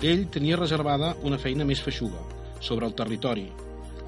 [0.00, 2.24] Ell tenia reservada una feina més feixuga,
[2.64, 3.50] sobre el territori,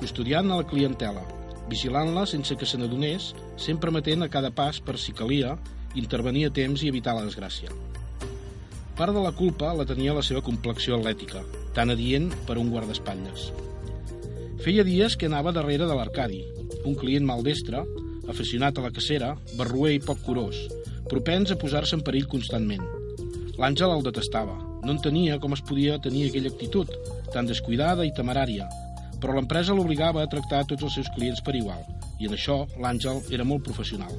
[0.01, 1.29] custodiant a la clientela,
[1.69, 5.59] vigilant-la sense que se n'adonés, sempre matent a cada pas per si calia
[6.01, 7.73] intervenir a temps i evitar la desgràcia.
[8.97, 11.43] Part de la culpa la tenia la seva complexió atlètica,
[11.77, 13.51] tan adient per un guardaespatlles.
[14.65, 16.41] Feia dies que anava darrere de l'Arcadi,
[16.89, 17.83] un client maldestre,
[18.29, 20.63] aficionat a la cacera, barruer i poc curós,
[21.11, 22.87] propens a posar-se en perill constantment.
[23.61, 24.57] L'Àngel el detestava.
[24.87, 26.91] No entenia com es podia tenir aquella actitud,
[27.35, 28.69] tan descuidada i temerària,
[29.21, 31.83] però l'empresa l'obligava a tractar tots els seus clients per igual,
[32.21, 34.13] i en això l'Àngel era molt professional.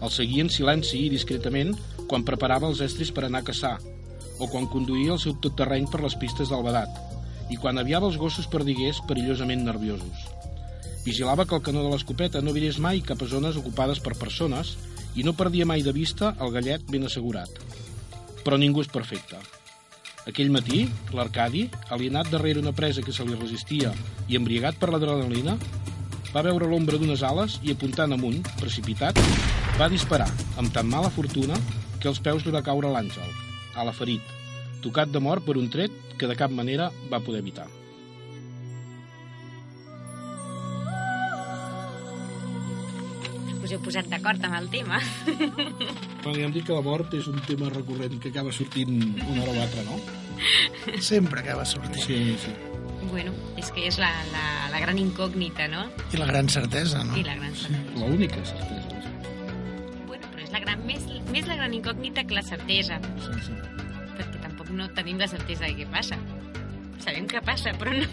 [0.00, 1.74] El seguia en silenci i discretament
[2.08, 3.76] quan preparava els estris per anar a caçar,
[4.40, 6.88] o quan conduïa el seu tot terreny per les pistes del Badat,
[7.52, 10.24] i quan aviava els gossos perdiguers perillosament nerviosos.
[11.04, 14.76] Vigilava que el canó de l'escopeta no virés mai cap a zones ocupades per persones
[15.16, 17.50] i no perdia mai de vista el gallet ben assegurat.
[18.44, 19.40] Però ningú és perfecte.
[20.28, 20.84] Aquell matí,
[21.16, 23.92] l'Arcadi, alienat darrere una presa que se li resistia
[24.28, 25.56] i embriagat per l'adrenalina,
[26.30, 29.18] va veure l'ombra d'unes ales i apuntant amunt, precipitat,
[29.80, 30.28] va disparar,
[30.60, 31.54] amb tan mala fortuna
[32.02, 33.28] que els peus li va caure l'àngel,
[33.72, 34.20] a la ferit,
[34.84, 37.64] tocat de mort per un tret que de cap manera va poder evitar.
[43.64, 45.00] Us heu posat d'acord amb el tema.
[46.20, 48.92] Bueno, ja hem dit que la mort és un tema recurrent que acaba sortint
[49.24, 49.96] una hora o altra, no?
[51.00, 52.04] Sempre acaba sortint.
[52.04, 52.52] Sí, sí.
[53.08, 55.86] Bueno, és que és la, la, la gran incògnita, no?
[56.12, 57.16] I la gran certesa, no?
[57.16, 57.96] I la gran certesa.
[57.96, 58.79] L'única certesa.
[60.50, 63.52] És la gran, més, més la gran incògnita que la certesa, Sí, sí.
[64.18, 66.18] perquè tampoc no tenim la certesa de què passa.
[67.00, 68.04] Sabem què passa, però no...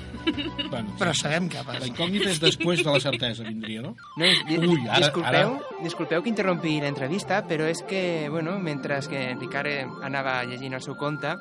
[0.70, 1.88] Bueno, Però sabem què la passa.
[1.90, 3.96] incògnita és després de la certesa, vindria, no?
[4.22, 9.00] No, di Ui, ara- disculpeu, ara- disculpeu que interrompi l'entrevista, però és que, bueno, mentre
[9.10, 11.34] que en Ricard anava llegint el seu conte,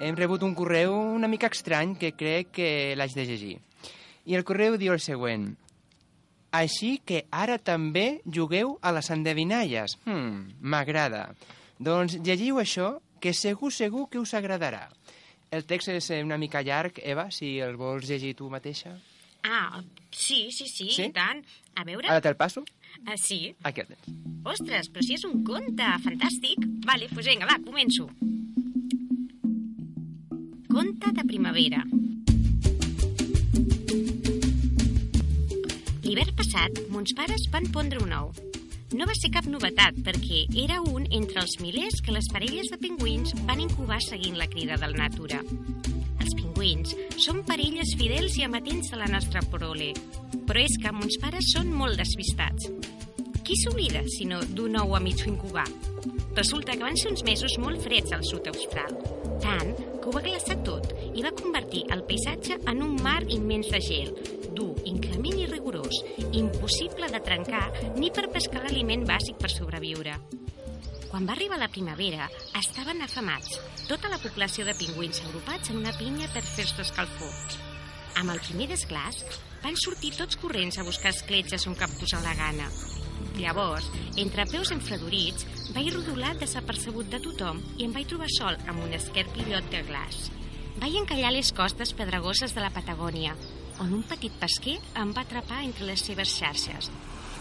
[0.00, 3.58] hem rebut un correu una mica estrany que crec que l'haig de llegir.
[4.24, 5.56] I el correu diu el següent.
[6.52, 9.98] Així que ara també jugueu a les endevinalles.
[10.06, 11.34] Hmm, m'agrada.
[11.78, 14.86] Doncs llegiu això, que segur, segur que us agradarà.
[15.50, 18.96] El text és eh, una mica llarg, Eva, si el vols llegir tu mateixa.
[19.46, 21.04] Ah, sí, sí, sí, Sí?
[21.04, 21.44] i tant.
[21.76, 22.08] A veure...
[22.08, 22.64] Ara te'l passo.
[23.06, 23.54] Ah, sí.
[23.62, 24.08] Aquí el tens.
[24.46, 26.64] Ostres, però si és un conte fantàstic.
[26.86, 28.08] Vale, doncs vinga, va, començo.
[30.72, 31.84] Conte de primavera.
[36.16, 38.30] L'hivern passat, mons pares van pondre un ou.
[38.96, 42.78] No va ser cap novetat, perquè era un entre els milers que les parelles de
[42.80, 45.42] pingüins van incubar seguint la crida de la natura.
[46.24, 49.90] Els pingüins són parelles fidels i amatents de la nostra prole,
[50.48, 52.70] però és que mons pares són molt despistats.
[53.44, 55.68] Qui s'oblida, sinó d'un ou a mig incubar?
[56.32, 58.96] Resulta que van ser uns mesos molt freds al sud austral.
[59.44, 63.68] Tant que ho va glaçar tot i va convertir el paisatge en un mar immens
[63.68, 64.16] de gel,
[64.56, 66.00] dur, inclement i rigorós,
[66.32, 67.66] impossible de trencar
[68.00, 70.16] ni per pescar l'aliment bàsic per sobreviure.
[71.10, 72.26] Quan va arribar la primavera,
[72.58, 77.32] estaven afamats, tota la població de pingüins agrupats en una pinya per fer-se escalfor.
[78.16, 79.22] Amb el primer desglàs,
[79.62, 82.68] van sortir tots corrents a buscar escletxes on cap posar la gana.
[83.36, 88.82] Llavors, entre peus enfredorits, vaig rodolar desapercebut de tothom i em vaig trobar sol amb
[88.84, 90.26] un esquerpillot de glaç.
[90.80, 93.36] Vaig encallar les costes pedregoses de la Patagònia,
[93.82, 96.90] on un petit pesquer em va atrapar entre les seves xarxes.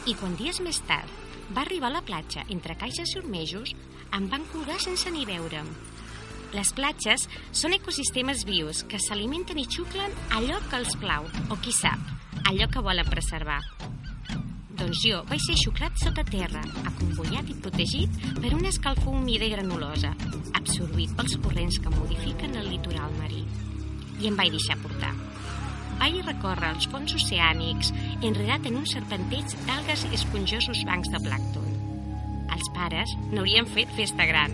[0.06, 1.12] I quan dies més tard
[1.56, 3.74] va arribar a la platja entre caixes i ormejos,
[4.16, 5.70] em van colgar sense ni veure'm.
[6.56, 11.74] Les platges són ecosistemes vius que s'alimenten i xuclen allò que els plau, o qui
[11.76, 12.00] sap,
[12.46, 13.60] allò que volen preservar.
[14.76, 19.54] Doncs jo vaig ser xuclat sota terra, acombollat i protegit per una escalfor humida i
[19.56, 20.12] granulosa,
[20.60, 23.46] absorbit pels corrents que modifiquen el litoral marí.
[24.20, 25.16] I em vaig deixar portar.
[26.00, 31.68] Vaig recórrer els fons oceànics, enredat en un serpenteig d'algues i esponjosos bancs de plàcton.
[32.56, 34.54] Els pares n'haurien fet festa gran.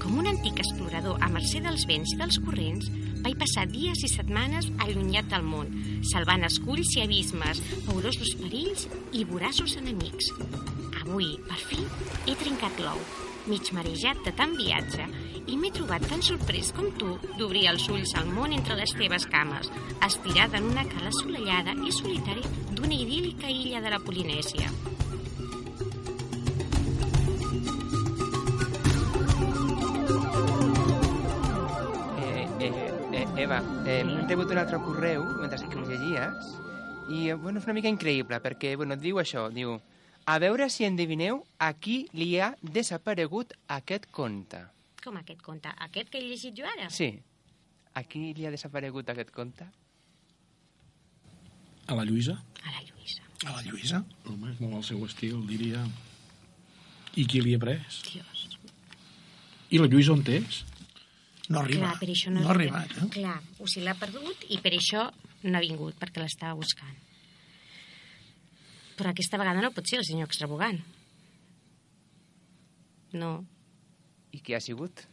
[0.00, 2.88] Com un antic explorador a mercè dels vents i dels corrents,
[3.24, 5.72] vaig passar dies i setmanes allunyat del món,
[6.12, 10.30] salvant esculls i abismes, paurosos perills i voraços enemics.
[11.02, 11.82] Avui, per fi,
[12.26, 13.02] he trencat l'ou,
[13.50, 15.08] mig marejat de tant viatge,
[15.46, 19.26] i m'he trobat tan sorprès com tu d'obrir els ulls al món entre les teves
[19.30, 19.70] cames,
[20.06, 24.70] estirada en una cala assolellada i solitària d'una idíl·lica illa de la Polinèsia.
[32.18, 32.72] Eh, eh,
[33.12, 36.52] eh, Eva, eh, hem rebut un altre correu mentre que ho llegies
[37.10, 39.78] i eh, bueno, és una mica increïble perquè bueno, diu això, diu
[40.30, 44.60] a veure si endevineu a qui li ha desaparegut aquest conte.
[45.04, 45.72] Com aquest conte?
[45.86, 46.90] Aquest que he llegit jo ara?
[46.92, 47.14] Sí,
[47.96, 49.66] a qui li ha desaparegut aquest conte?
[51.90, 52.36] A la Lluïsa?
[52.62, 53.24] A la Lluïsa.
[53.48, 54.02] A la Lluïsa?
[54.30, 55.82] Home, és molt el seu estil, diria.
[57.18, 58.02] I qui li ha pres?
[58.06, 58.44] Dios.
[59.70, 60.60] I la Lluïsa on és?
[61.50, 61.88] No arriba.
[61.88, 63.08] Clar, per això no, no ha arribat, eh?
[63.16, 65.08] Clar, o sigui, l'ha perdut i per això
[65.42, 66.94] no ha vingut, perquè l'estava buscant.
[69.00, 70.78] Però aquesta vegada no pot ser el senyor extravagant.
[73.18, 73.32] No,
[74.32, 75.04] i què ha sigut?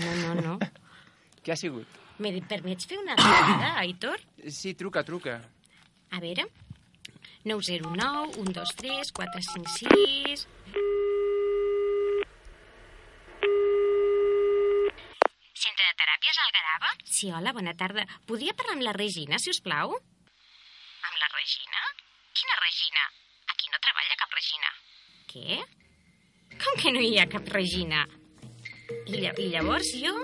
[0.00, 0.54] No, no, no.
[1.44, 2.00] què ha sigut?
[2.22, 4.20] Me permets fer una trucada, Aitor?
[4.48, 5.40] Sí, truca, truca.
[6.12, 6.48] A veure...
[7.44, 10.46] 909 123 456...
[15.62, 16.92] Centre de Teràpies Algarava?
[17.02, 18.06] Sí, hola, bona tarda.
[18.30, 19.96] Podria parlar amb la Regina, si us plau?
[19.98, 21.82] Amb la Regina?
[22.38, 23.10] Quina Regina?
[23.50, 24.74] Aquí no treballa cap Regina.
[25.34, 25.62] Què?
[26.62, 28.06] Com que no hi ha cap Regina?
[29.06, 30.14] I, lla I llavors jo...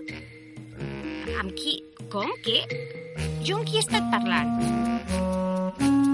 [1.39, 1.79] Amb qui?
[2.13, 2.31] Com?
[2.47, 2.63] Què?
[3.45, 6.08] Jo amb qui he estat parlant?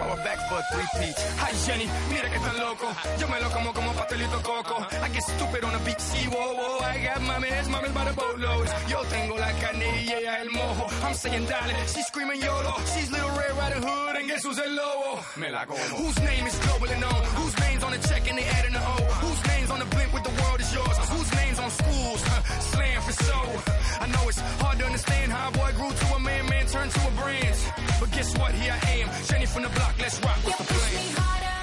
[0.00, 1.18] That's why we're back for a three-peat.
[1.44, 2.88] Hi Jenny, mira que tan loco.
[3.18, 4.76] Yo me lo como como pastelito coco.
[4.80, 6.78] I get stupid on the beat, see, whoa, whoa.
[6.80, 8.70] I got mames, mames by the boatloads.
[8.88, 10.88] Yo tengo la carne y ella el mojo.
[11.04, 12.74] I'm saying dale, she's screaming YOLO.
[12.94, 15.20] She's little Red Riding Hood and guess who's el lobo?
[15.36, 15.80] Me la como.
[16.00, 17.22] Whose name is globally known?
[17.36, 18.96] Whose name's on the check and they adding the O?
[19.20, 20.96] Whose name's on the blimp with the world is yours?
[21.12, 22.22] Whose name's on schools?
[22.24, 23.79] Huh, Slam for so.
[23.98, 26.90] I know it's hard to understand how a boy grew to a man, man turned
[26.92, 27.56] to a brand.
[27.98, 28.52] But guess what?
[28.54, 29.94] Here I am, Jenny from the block.
[29.98, 30.38] Let's rock.
[30.44, 31.60] What's the push me harder,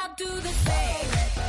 [0.00, 1.41] I'll do the same.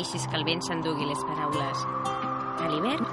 [0.00, 1.80] Deixis que el vent s'endugui les paraules.
[2.60, 3.04] A l'hivern,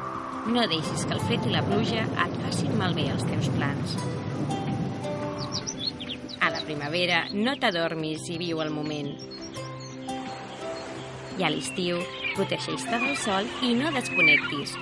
[0.53, 3.97] no deixis que el fred i la pluja et facin malbé els teus plans.
[6.39, 9.11] A la primavera, no t'adormis i viu el moment.
[11.38, 11.99] I a l'estiu,
[12.38, 14.77] protegeix-te del sol i no desconnectis.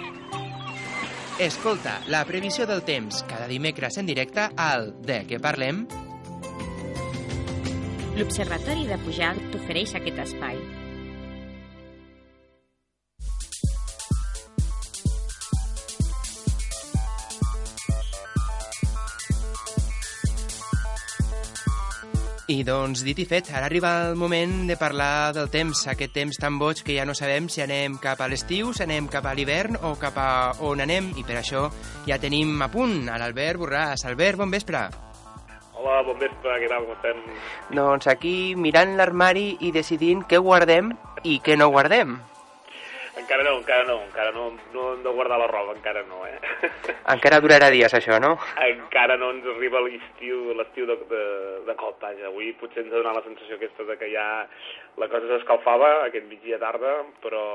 [1.42, 5.88] Escolta la previsió del temps cada dimecres en directe al De què parlem?
[8.16, 10.85] L'Observatori de Pujalt t'ofereix aquest espai.
[22.46, 26.38] I doncs, dit i fet, ara arriba el moment de parlar del temps, aquest temps
[26.38, 29.34] tan boig que ja no sabem si anem cap a l'estiu, si anem cap a
[29.34, 30.28] l'hivern o cap a
[30.62, 31.64] on anem, i per això
[32.06, 34.06] ja tenim a punt a l'Albert Borràs.
[34.06, 34.84] Albert, bon vespre.
[35.74, 37.26] Hola, bon vespre, què tal, com estem?
[37.82, 40.94] Doncs aquí mirant l'armari i decidint què guardem
[41.26, 42.20] i què no guardem.
[43.26, 46.38] Encara no, encara no, encara no, no hem de guardar la roba, encara no, eh?
[47.16, 48.36] Encara durarà dies, això, no?
[48.62, 51.24] encara no ens arriba l'estiu l'estiu de, de,
[51.66, 52.28] de cop, vaja.
[52.30, 54.28] Avui potser ens ha donat la sensació aquesta de que ja
[55.02, 57.46] la cosa s'escalfava aquest migdia tarda, però,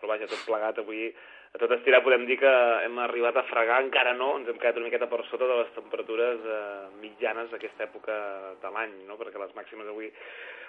[0.00, 1.10] però vaja, tot plegat avui
[1.52, 2.54] a tot estirar podem dir que
[2.86, 5.74] hem arribat a fregar, encara no, ens hem quedat una miqueta per sota de les
[5.76, 6.60] temperatures eh,
[7.04, 8.16] mitjanes d'aquesta època
[8.64, 9.20] de l'any, no?
[9.20, 10.08] perquè les màximes avui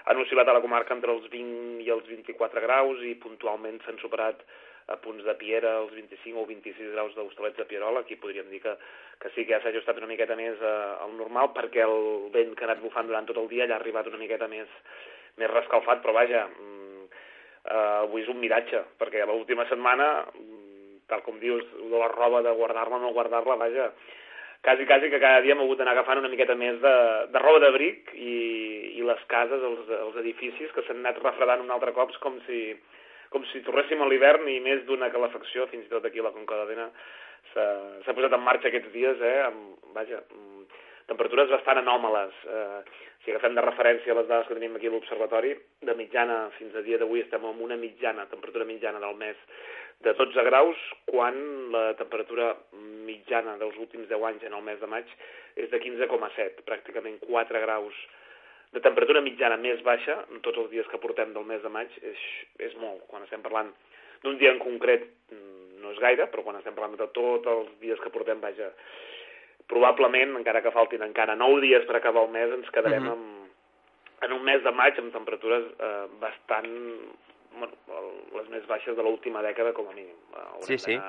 [0.05, 3.99] han oscil·lat a la comarca entre els 20 i els 24 graus i puntualment s'han
[4.01, 4.43] superat
[4.89, 8.61] a punts de Piera els 25 o 26 graus d'Hostalets de Pierola, aquí podríem dir
[8.63, 8.73] que,
[9.21, 10.75] que sí que ja s'ha ajustat una miqueta més eh,
[11.05, 13.81] al normal perquè el vent que ha anat bufant durant tot el dia ja ha
[13.81, 14.71] arribat una miqueta més,
[15.37, 17.03] més rescalfat, però vaja, mm,
[17.65, 22.41] eh, avui és un miratge, perquè l'última setmana, mm, tal com dius, de la roba
[22.45, 23.91] de guardar-la o no guardar-la, vaja,
[24.63, 26.95] quasi, quasi que cada dia hem hagut d'anar agafant una miqueta més de,
[27.33, 28.35] de roba d'abric i,
[28.99, 32.75] i les cases, els, els edificis, que s'han anat refredant un altre cop com si,
[33.33, 36.35] com si tornéssim a l'hivern i més d'una calefacció, fins i tot aquí a la
[36.35, 36.89] Conca d'Adena
[37.53, 40.19] s'ha posat en marxa aquests dies, eh, amb, vaja,
[41.09, 42.35] temperatures bastant anòmales.
[42.45, 42.79] Eh,
[43.23, 45.51] si agafem de referència les dades que tenim aquí a l'observatori,
[45.83, 49.41] de mitjana fins a dia d'avui estem amb una mitjana, temperatura mitjana del mes
[50.05, 50.79] de 12 graus,
[51.09, 51.35] quan
[51.73, 52.53] la temperatura
[53.09, 55.11] mitjana dels últims 10 anys en el mes de maig
[55.59, 57.99] és de 15,7, pràcticament 4 graus
[58.71, 61.93] de temperatura mitjana més baixa en tots els dies que portem del mes de maig
[62.05, 62.25] és,
[62.69, 63.01] és molt.
[63.09, 63.71] Quan estem parlant
[64.23, 67.71] d'un dia en concret mm, no és gaire, però quan estem parlant de tots els
[67.81, 68.69] dies que portem, vaja,
[69.69, 73.11] probablement, encara que faltin encara 9 dies per acabar el mes, ens quedarem Mhm.
[73.11, 76.67] amb, en un mes de maig amb temperatures eh, bastant
[77.59, 77.73] bueno,
[78.37, 80.15] les més baixes de l'última dècada com a mínim.
[80.35, 80.99] Haurem Sí, sí.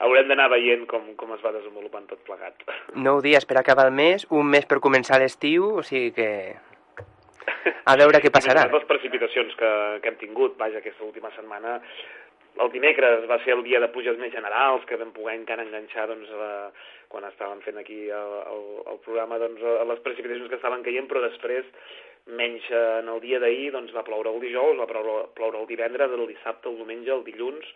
[0.00, 2.54] Haurem d'anar veient com, com es va desenvolupant tot plegat.
[3.06, 6.56] Nou dies per acabar el mes, un mes per començar l'estiu, o sigui que...
[7.84, 8.66] A veure què passarà.
[8.68, 9.70] I les precipitacions que,
[10.00, 11.80] que hem tingut, vaja, aquesta última setmana,
[12.60, 16.06] el dimecres va ser el dia de pluges més generals, que vam poder encara enganxar,
[16.08, 16.70] doncs, a,
[17.10, 21.24] quan estàvem fent aquí el, el, el programa, doncs, les precipitacions que estaven caient, però
[21.24, 21.66] després,
[22.38, 25.70] menys eh, en el dia d'ahir, doncs, va ploure el dijous, va ploure, ploure el
[25.70, 27.72] divendres, el dissabte, el diumenge, el dilluns,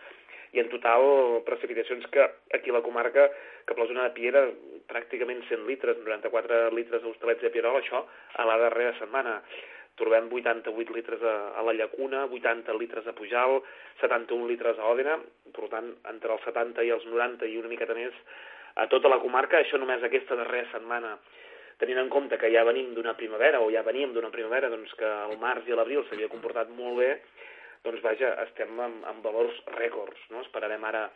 [0.55, 1.03] i en total
[1.47, 2.23] precipitacions que
[2.55, 3.27] aquí a la comarca,
[3.67, 4.45] que per la zona de Piera,
[4.91, 8.05] pràcticament 100 litres, 94 litres a de Pierola, això
[8.39, 9.41] a la darrera setmana.
[9.99, 13.61] Trobem 88 litres a, a la Llacuna, 80 litres a Pujal,
[14.01, 15.19] 71 litres a Òdena,
[15.55, 18.15] per tant, entre els 70 i els 90 i una miqueta més
[18.75, 21.17] a tota la comarca, això només aquesta darrera setmana
[21.79, 25.09] tenint en compte que ja venim d'una primavera, o ja veníem d'una primavera, doncs que
[25.09, 27.11] el març i l'abril s'havia comportat molt bé,
[27.85, 30.41] doncs vaja, estem amb, amb valors rècords, no?
[30.45, 31.09] Esperarem ara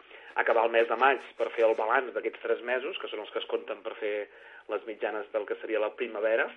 [0.43, 3.33] acabar el mes de maig per fer el balanç d'aquests tres mesos, que són els
[3.33, 4.13] que es compten per fer
[4.69, 6.49] les mitjanes del que seria la primavera,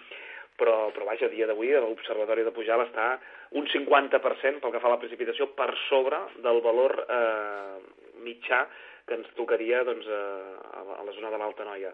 [0.59, 3.15] però, però vaja, dia d'avui l'Observatori de Pujal està
[3.57, 7.77] un 50% pel que fa a la precipitació per sobre del valor eh,
[8.25, 8.65] mitjà
[9.11, 10.21] que ens tocaria doncs, a,
[10.97, 11.91] a la zona de l'Alta Noia.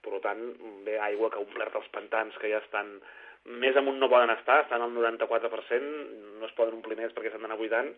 [0.00, 0.40] Per tant,
[0.86, 2.94] bé, aigua que ha omplert els pantans que ja estan
[3.60, 5.92] més amunt no poden estar, estan al 94%,
[6.38, 7.90] no es poden omplir més perquè s'han d'anar buidant,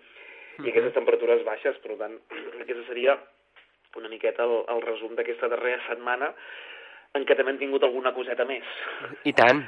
[0.62, 2.18] i aquestes temperatures baixes, per tant,
[2.64, 3.16] aquesta seria
[3.98, 6.32] una miqueta el, el resum d'aquesta darrera setmana
[7.18, 8.68] en què també hem tingut alguna coseta més.
[9.28, 9.66] I tant.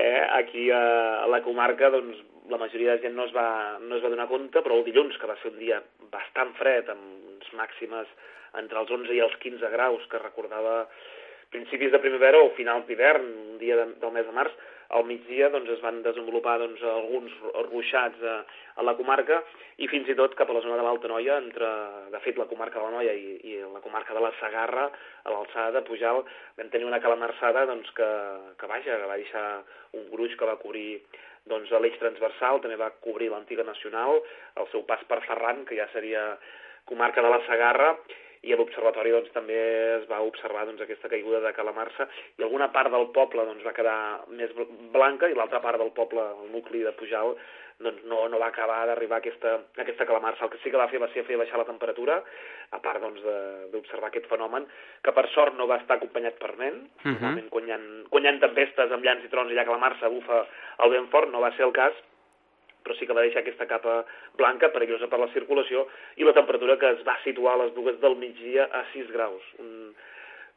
[0.00, 0.82] Eh, aquí a,
[1.24, 2.20] a la comarca doncs,
[2.50, 5.16] la majoria de gent no es, va, no es va donar compte, però el dilluns,
[5.20, 5.80] que va ser un dia
[6.12, 8.10] bastant fred, amb uns màximes
[8.60, 10.82] entre els 11 i els 15 graus, que recordava
[11.50, 14.54] principis de primavera o finals d'hivern, un dia de, del mes de març,
[14.90, 17.34] al migdia doncs, es van desenvolupar doncs, alguns
[17.68, 18.40] ruixats a,
[18.74, 19.38] a la comarca
[19.78, 21.68] i fins i tot cap a la zona de l'Alta Noia, entre,
[22.10, 24.88] de fet, la comarca de la Noia i, i la comarca de la Sagarra,
[25.22, 26.24] a l'alçada de Pujal,
[26.58, 28.10] vam tenir una calamarsada doncs, que,
[28.58, 29.46] que, vaja, que va deixar
[29.94, 31.02] un gruix que va cobrir
[31.48, 34.20] doncs, l'eix transversal, també va cobrir l'antiga nacional,
[34.60, 36.34] el seu pas per Ferran, que ja seria
[36.84, 37.94] comarca de la Sagarra,
[38.42, 39.56] i a l'observatori doncs, també
[39.98, 42.06] es va observar doncs, aquesta caiguda de calamarsa
[42.38, 43.96] i alguna part del poble doncs, va quedar
[44.32, 47.34] més bl- blanca i l'altra part del poble, el nucli de Pujal,
[47.80, 50.44] doncs, no, no va acabar d'arribar aquesta, aquesta calamarsa.
[50.44, 52.18] El que sí que va fer va ser fer baixar la temperatura,
[52.70, 54.66] a part doncs, de- d'observar aquest fenomen,
[55.02, 56.82] que per sort no va estar acompanyat per vent.
[57.04, 57.14] Mhm.
[57.16, 60.08] Normalment quan hi, ha, quan hi ha tempestes amb llanç i trons i ha calamarsa,
[60.12, 60.46] bufa
[60.84, 61.94] el vent fort, no va ser el cas,
[62.84, 64.04] però sí que va deixar aquesta capa
[64.36, 67.98] blanca, perillosa per la circulació, i la temperatura que es va situar a les dues
[68.00, 69.42] del migdia a 6 graus.
[69.58, 69.94] Un,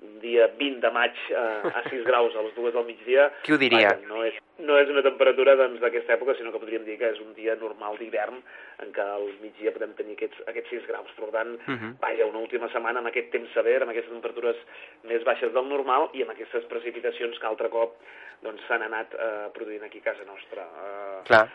[0.01, 3.29] un dia 20 de maig eh, a 6 graus a les dues del migdia...
[3.43, 3.93] Qui ho diria?
[3.93, 7.11] Vaja, no, és, no és una temperatura doncs, d'aquesta època, sinó que podríem dir que
[7.13, 8.41] és un dia normal d'hivern
[8.83, 11.11] en què al migdia podem tenir aquests, aquests 6 graus.
[11.19, 11.95] Per tant, Mhm.
[12.01, 14.57] vaja, una última setmana amb aquest temps sever, amb aquestes temperatures
[15.03, 17.95] més baixes del normal i amb aquestes precipitacions que altre cop
[18.43, 20.63] doncs, s'han anat eh, produint aquí a casa nostra.
[20.63, 21.47] Eh, Clar.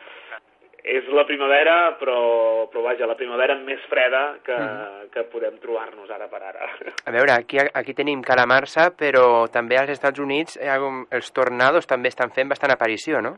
[0.85, 5.11] És la primavera, però, però vaja, la primavera més freda que, Mhm.
[5.12, 6.68] que podem trobar-nos ara per ara.
[7.07, 10.70] A veure, aquí, aquí tenim calamarsa, però també als Estats Units eh,
[11.11, 13.37] els tornados també estan fent bastant aparició, no?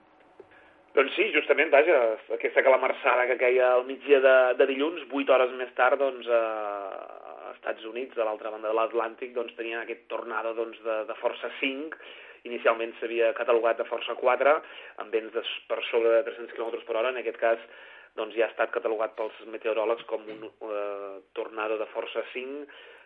[0.95, 1.97] Doncs sí, justament, vaja,
[2.35, 6.41] aquesta calamarsada que queia al migdia de, de dilluns, 8 hores més tard, doncs, a,
[7.47, 11.15] a Estats Units, a l'altra banda de l'Atlàntic, doncs tenien aquest tornado doncs, de, de
[11.23, 11.95] força 5,
[12.49, 14.55] inicialment s'havia catalogat de força 4,
[15.03, 17.67] amb vents de, per sobre de 300 km per hora, en aquest cas
[18.19, 22.65] doncs, ja ha estat catalogat pels meteoròlegs com un eh, tornado de força 5,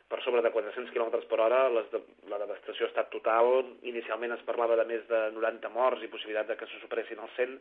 [0.09, 4.37] per sobre de 400 km per hora, les de, la devastació ha estat total, inicialment
[4.37, 7.57] es parlava de més de 90 morts i possibilitat de que se superessin els 100,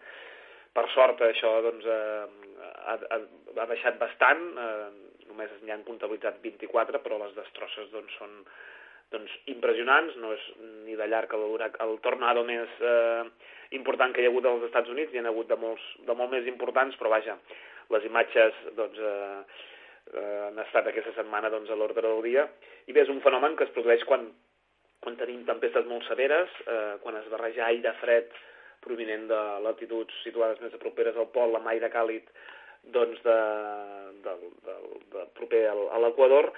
[0.73, 3.19] per sort això doncs, eh, ha, ha,
[3.61, 8.43] ha baixat bastant, eh, només n'hi han comptabilitzat 24, però les destrosses doncs, són
[9.13, 10.45] doncs, impressionants, no és
[10.87, 11.45] ni de llarg el,
[11.85, 13.23] el tornado més eh,
[13.77, 16.33] important que hi ha hagut als Estats Units, hi ha hagut de, molts, de molt
[16.33, 17.37] més importants, però vaja,
[17.93, 19.67] les imatges doncs, eh,
[20.13, 22.47] eh, han estat aquesta setmana doncs, a l'ordre del dia,
[22.87, 24.27] i bé, és un fenomen que es produeix quan,
[25.03, 28.33] quan tenim tempestes molt severes, eh, quan es barreja aire fred
[28.83, 32.27] provinent de latituds situades més properes al pol, amb aire càlid
[32.91, 33.37] doncs de,
[34.25, 34.33] de,
[34.67, 34.75] de,
[35.13, 36.51] de proper a l'equador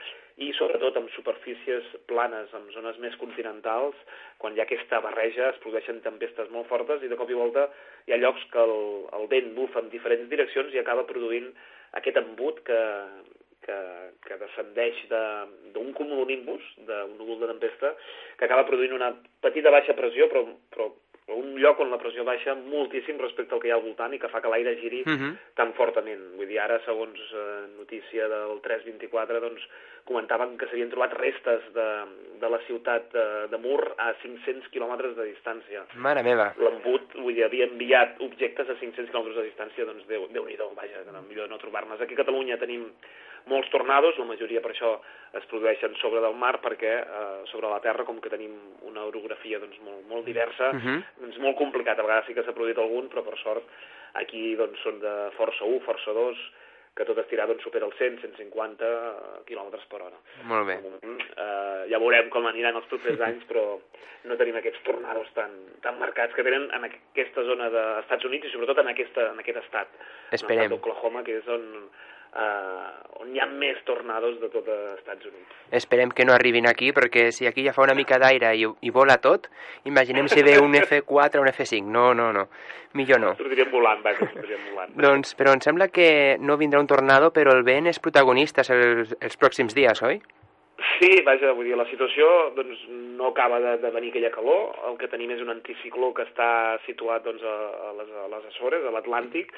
[0.43, 3.95] i sobretot amb superfícies planes, amb zones més continentals,
[4.41, 7.69] quan hi ha aquesta barreja es produeixen tempestes molt fortes i de cop i volta
[8.07, 8.75] hi ha llocs que el,
[9.15, 11.47] el vent bufa en diferents direccions i acaba produint
[11.95, 12.81] aquest embut que,
[13.63, 13.77] que,
[14.27, 17.93] que descendeix de- d'un cumulonimbus, d'un núvol de tempesta,
[18.37, 20.43] que acaba produint una petita baixa pressió, però,
[20.75, 20.89] però
[21.27, 24.19] un lloc on la pressió baixa moltíssim respecte al que hi ha al voltant i
[24.21, 25.37] que fa que l'aire giri Mhm.
[25.55, 26.21] tan fortament.
[26.37, 29.61] Vull dir, ara, segons eh, notícia del 324, doncs,
[30.05, 31.87] comentaven que s'havien trobat restes de,
[32.39, 35.85] de la ciutat de, de Mur a 500 quilòmetres de distància.
[35.95, 36.53] Mare meva.
[36.61, 40.55] L'embut, vull dir, havia enviat objectes a 500 quilòmetres de distància, doncs Déu, déu nhi
[40.75, 41.99] vaja, no, millor no trobar-nos.
[42.01, 42.91] Aquí a Catalunya tenim
[43.47, 44.99] molts tornados, la majoria per això
[45.33, 48.53] es produeixen sobre del mar, perquè eh, sobre la terra, com que tenim
[48.83, 51.03] una orografia doncs, molt, molt diversa, Mhm.
[51.21, 51.99] Doncs molt complicat.
[51.99, 53.67] A vegades sí que s'ha produït algun, però per sort
[54.21, 56.45] aquí doncs, són de força 1, força 2,
[56.95, 58.89] que tot estirar doncs, supera els 100, 150
[59.49, 60.19] quilòmetres per hora.
[60.47, 60.77] Molt bé.
[60.79, 63.65] Mm, eh, ja veurem com aniran els propers anys, però
[64.25, 65.53] no tenim aquests tornados tan,
[65.83, 69.43] tan marcats que tenen en aquesta zona dels Estats Units i sobretot en, aquesta, en
[69.43, 69.91] aquest estat,
[70.31, 70.39] Esperem.
[70.39, 71.67] en l'estat d'Oklahoma, que és on,
[72.35, 75.57] eh, on hi ha més tornados de tot els Estats Units.
[75.79, 78.93] Esperem que no arribin aquí, perquè si aquí ja fa una mica d'aire i, i
[78.93, 79.49] vola tot,
[79.89, 81.83] imaginem si ve un F4 o un F5.
[81.85, 82.47] No, no, no.
[82.95, 83.33] Millor no.
[83.39, 84.95] Sortiríem volant, vaja, sortiríem volant.
[85.07, 86.07] Doncs, però em sembla que
[86.39, 90.21] no vindrà un tornado, però el vent és protagonista els, els pròxims dies, oi?
[90.95, 92.81] Sí, vaja, vull dir, la situació doncs,
[93.19, 96.49] no acaba de, de venir aquella calor, el que tenim és un anticicló que està
[96.85, 97.55] situat doncs, a,
[97.89, 99.55] a, les, a les Açores, a l'Atlàntic,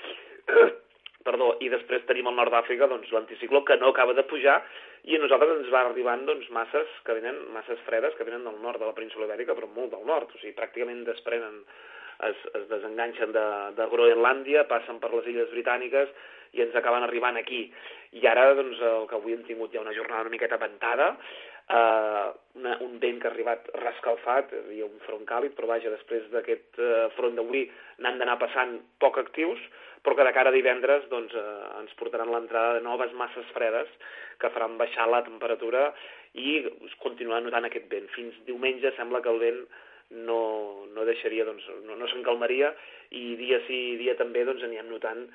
[1.27, 4.61] perdó, i després tenim al nord d'Àfrica doncs, l'anticicló que no acaba de pujar
[5.07, 8.57] i a nosaltres ens va arribant doncs, masses que venen, masses fredes que venen del
[8.63, 11.61] nord de la península Ibèrica, però molt del nord, o sigui, pràcticament desprenen,
[12.27, 13.45] es, es desenganxen de,
[13.77, 16.11] de Groenlàndia, passen per les illes britàniques
[16.57, 17.67] i ens acaben arribant aquí.
[18.17, 21.13] I ara, doncs, el que avui hem tingut ja una jornada una miqueta ventada,
[21.69, 25.91] eh, una, un vent que ha arribat rescalfat, hi havia un front càlid, però vaja,
[25.93, 27.67] després d'aquest eh, front d'avui
[28.03, 29.61] n'han d'anar passant poc actius,
[30.05, 33.91] però que de cara a divendres doncs, eh, ens portaran l'entrada de noves masses fredes
[34.41, 35.91] que faran baixar la temperatura
[36.37, 38.07] i es continuarà notant aquest vent.
[38.15, 39.61] Fins diumenge sembla que el vent
[40.27, 42.71] no, no deixaria, doncs, no, no s'encalmaria
[43.17, 45.25] i dia sí dia també doncs, anirem notant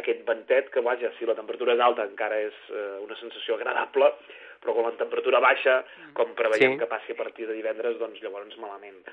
[0.00, 4.10] aquest ventet que, vaja, si la temperatura és alta encara és eh, una sensació agradable,
[4.64, 5.78] però quan la temperatura baixa,
[6.16, 6.78] com preveiem Sí.
[6.80, 9.04] que passi a partir de divendres, doncs llavors malament.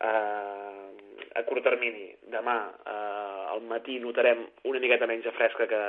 [0.00, 5.82] Eh, a curt termini, demà eh, al matí notarem una miqueta menys de fresca que,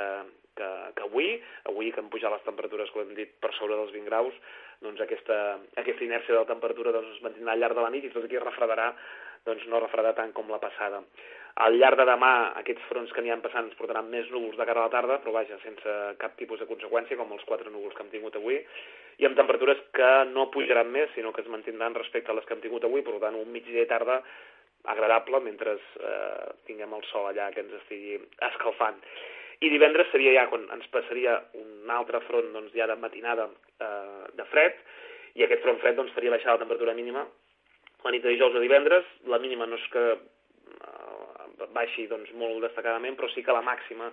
[0.56, 1.32] que, que avui,
[1.70, 4.34] avui que han pujat les temperatures, com hem dit, per sobre dels 20 graus,
[4.84, 8.04] doncs aquesta, aquesta inèrcia de la temperatura doncs, es mantindrà al llarg de la nit
[8.04, 8.92] i tot aquí refredarà,
[9.46, 11.02] doncs no refredarà tant com la passada.
[11.64, 12.30] Al llarg de demà,
[12.60, 15.32] aquests fronts que aniran passant ens portaran més núvols de cara a la tarda, però
[15.38, 18.58] vaja, sense cap tipus de conseqüència, com els quatre núvols que hem tingut avui,
[19.16, 22.52] i amb temperatures que no pujaran més, sinó que es mantindran respecte a les que
[22.56, 24.18] hem tingut avui, per tant, un migdia i tarda
[24.92, 29.00] agradable mentre eh, tinguem el sol allà que ens estigui escalfant.
[29.64, 34.28] I divendres seria ja quan ens passaria un altre front doncs, ja de matinada eh,
[34.36, 34.76] de fred.
[35.40, 37.24] I aquest front fred doncs, faria baixar la temperatura mínima
[38.06, 40.02] la nit de dijous a divendres, la mínima no és que
[41.74, 44.10] baixi doncs, molt destacadament, però sí que la màxima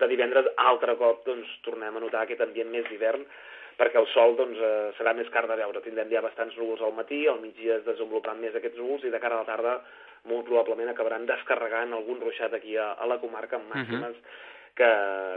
[0.00, 3.24] de divendres altre cop doncs, tornem a notar aquest ambient més d'hivern
[3.80, 5.80] perquè el sol doncs, eh, serà més car de veure.
[5.80, 9.20] Tindrem ja bastants núvols al matí, al migdia es desenvoluparan més aquests núvols i de
[9.22, 9.78] cara a la tarda
[10.28, 14.18] molt probablement acabaran descarregant algun ruixat aquí a, a la comarca amb màximes
[14.76, 14.90] que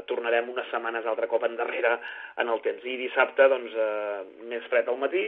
[0.10, 1.96] tornarem unes setmanes altre cop endarrere
[2.44, 2.84] en el temps.
[2.84, 5.24] I dissabte, doncs, eh, més fred al matí,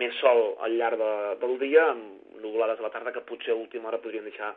[0.00, 3.60] més sol al llarg de, del dia, amb nuvolades a la tarda que potser a
[3.60, 4.52] última hora podrien deixar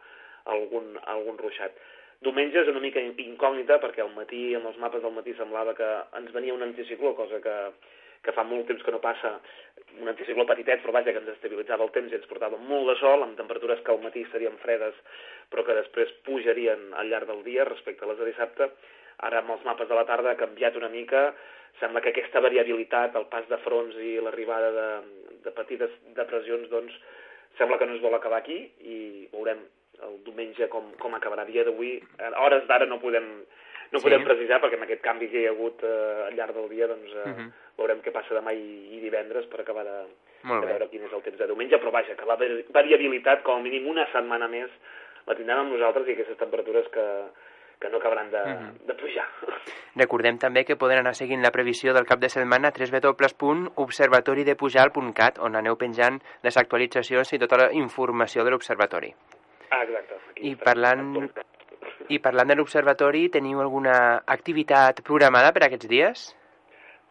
[0.54, 1.78] algun, algun ruixat.
[2.24, 5.76] Diumenge és una mica in- incògnita perquè al matí, amb els mapes del matí, semblava
[5.78, 5.88] que
[6.18, 7.56] ens venia un anticicló, cosa que,
[8.26, 9.36] que fa molt temps que no passa,
[10.02, 12.96] un anticicló petitet, però vaja, que ens estabilitzava el temps i ens portava molt de
[13.04, 14.98] sol, amb temperatures que al matí serien fredes,
[15.54, 18.72] però que després pujarien al llarg del dia respecte a les de dissabte.
[19.30, 21.32] Ara amb els mapes de la tarda ha canviat una mica,
[21.80, 24.90] sembla que aquesta variabilitat, el pas de fronts i l'arribada de,
[25.46, 26.94] de petites depressions, doncs,
[27.58, 28.98] sembla que no es vol acabar aquí i
[29.32, 29.62] veurem
[30.08, 32.02] el diumenge com, com acabarà dia d'avui.
[32.20, 33.44] A hores d'ara no podem,
[33.92, 34.04] no Sí.
[34.04, 36.88] podem precisar perquè amb aquest canvi que hi ha hagut eh, al llarg del dia
[36.88, 37.52] doncs, eh, Mhm.
[37.78, 40.06] veurem què passa demà i, i divendres per acabar de,
[40.44, 40.74] Molt de bé.
[40.74, 43.62] veure quin és el temps de diumenge, però vaja, que la vari- variabilitat com a
[43.62, 44.70] mínim una setmana més
[45.28, 47.24] la tindrem amb nosaltres i aquestes temperatures que,
[47.80, 48.78] que no acabaran de, Mhm.
[48.88, 49.28] de pujar.
[49.96, 55.56] Recordem també que poden anar seguint la previsió del cap de setmana a www.observatoridepujal.cat on
[55.56, 59.14] aneu penjant les actualitzacions i tota la informació de l'observatori.
[59.70, 60.20] Ah, exacte.
[60.32, 61.14] Aquí I parlant.
[62.08, 66.28] I parlant de l'observatori, teniu alguna activitat programada per aquests dies?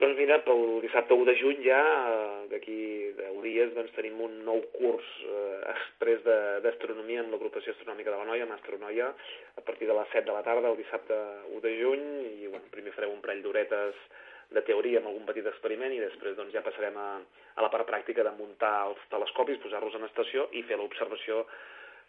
[0.01, 1.81] Doncs mira, pel dissabte 1 de juny ja,
[2.13, 2.79] eh, d'aquí
[3.17, 6.21] 10 dies, doncs tenim un nou curs eh, express
[6.65, 9.09] d'astronomia amb l'agrupació astronòmica de la Noia, amb Astronoia,
[9.57, 11.17] a partir de les 7 de la tarda, el dissabte
[11.49, 12.05] 1 de juny,
[12.43, 14.05] i bueno, primer farem un parell d'horetes
[14.53, 17.09] de teoria amb algun petit experiment i després doncs, ja passarem a,
[17.57, 21.47] a la part pràctica de muntar els telescopis, posar-los en estació i fer l'observació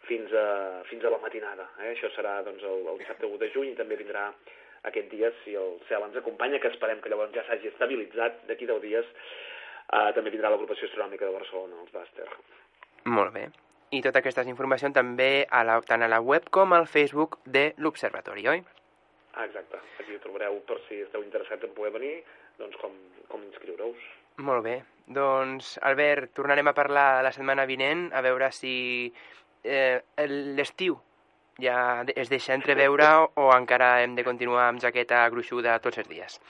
[0.06, 0.46] fins a,
[0.88, 1.68] fins a la matinada.
[1.82, 1.92] Eh?
[1.92, 4.28] Això serà doncs, el, el dissabte 1 de juny i també vindrà
[4.88, 8.68] aquest dia, si el cel ens acompanya, que esperem que llavors ja s'hagi estabilitzat d'aquí
[8.68, 9.08] 10 dies,
[9.92, 12.28] eh, també vindrà l'agrupació astronòmica de Barcelona, els d'Àster.
[13.10, 13.48] Molt bé.
[13.90, 17.70] I totes aquestes informacions també a la, tant a la web com al Facebook de
[17.80, 18.60] l'Observatori, oi?
[19.34, 19.80] Ah, exacte.
[20.02, 22.14] Aquí ho trobareu per si esteu interessats en poder venir,
[22.60, 22.94] doncs com,
[23.32, 24.06] com inscriure-us.
[24.44, 24.76] Molt bé.
[25.08, 28.74] Doncs, Albert, tornarem a parlar la setmana vinent a veure si
[29.68, 30.02] eh,
[30.56, 30.96] l'estiu
[31.60, 33.04] ja de- es deixa entreveure
[33.34, 36.40] o encara hem de continuar amb jaqueta gruixuda tots els dies.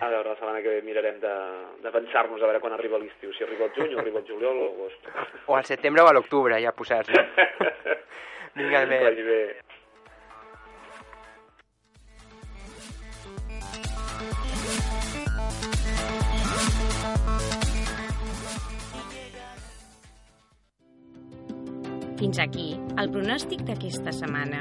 [0.00, 3.44] A veure, la setmana que ve mirarem de- d'avançar-nos a veure quan arriba l'estiu, si
[3.44, 5.08] arriba el juny o arriba el juliol o l'agost.
[5.46, 7.20] O al setembre o a l'octubre, ja posats, no?
[8.54, 9.60] Vinga, bé.
[22.30, 22.64] Fins aquí
[23.02, 24.60] el pronòstic d'aquesta setmana.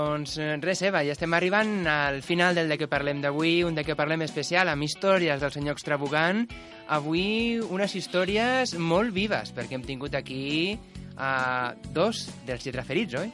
[0.00, 3.76] doncs eh, res, Eva, ja estem arribant al final del de què parlem d'avui, un
[3.76, 6.46] de què parlem especial amb històries del senyor extravagant.
[6.90, 13.30] Avui unes històries molt vives, perquè hem tingut aquí uh, dos dels lletraferits, oi?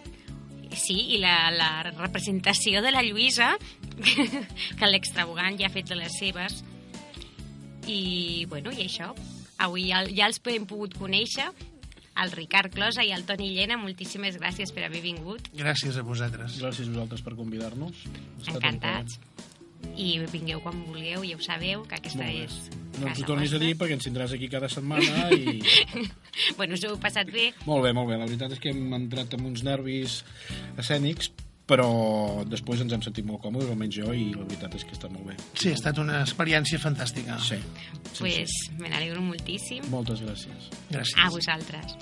[0.77, 3.55] Sí, i la, la representació de la Lluïsa,
[4.79, 6.61] que l'extravagant ja ha fet de les seves.
[7.87, 9.15] I, bueno, i això.
[9.63, 11.49] Avui ja, ja els hem pogut conèixer,
[12.23, 13.77] el Ricard Closa i el Toni Llena.
[13.81, 15.51] Moltíssimes gràcies per haver vingut.
[15.57, 16.59] Gràcies a vosaltres.
[16.63, 18.07] Gràcies a vosaltres per convidar-nos.
[18.53, 19.19] Encantats.
[19.97, 22.45] I vingueu quan vulgueu, ja ho sabeu, que aquesta Molt bé.
[22.49, 23.01] és.
[23.01, 25.61] No ens ho tornis a dir perquè ens tindràs aquí cada setmana i...
[26.57, 27.51] Bueno, us ho heu passat bé.
[27.65, 28.17] molt bé, molt bé.
[28.21, 30.19] La veritat és que hem entrat amb uns nervis
[30.77, 31.31] escènics,
[31.67, 35.09] però després ens hem sentit molt còmodes, almenys jo, i la veritat és que està
[35.11, 35.35] molt bé.
[35.59, 37.39] Sí, ha estat una experiència fantàstica.
[37.43, 37.57] Sí.
[38.13, 39.83] sí, pues me n'alegro moltíssim.
[39.83, 39.91] sí.
[39.91, 40.69] Moltes gràcies.
[40.93, 41.17] Gràcies.
[41.19, 41.97] A vosaltres.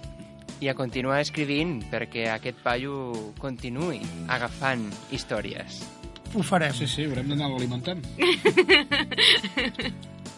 [0.61, 2.93] I a continuar escrivint perquè aquest paio
[3.41, 4.01] continuï
[4.33, 5.81] agafant històries.
[6.35, 6.73] Ho farem.
[6.77, 8.03] Sí, sí, haurem d'anar alimentant.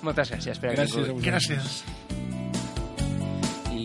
[0.06, 1.08] Moltes gràcies per haver a vingut.
[1.18, 1.26] vosaltres.
[1.26, 1.82] Gràcies.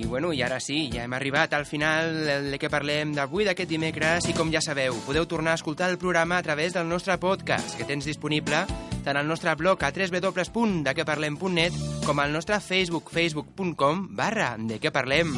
[0.01, 2.15] I bueno, i ara sí, ja hem arribat al final
[2.49, 5.99] de què parlem d'avui, d'aquest dimecres, i com ja sabeu, podeu tornar a escoltar el
[6.01, 8.63] programa a través del nostre podcast, que tens disponible
[9.05, 15.35] tant al nostre blog a www.dequeparlem.net com al nostre facebook, facebook.com barra de què parlem.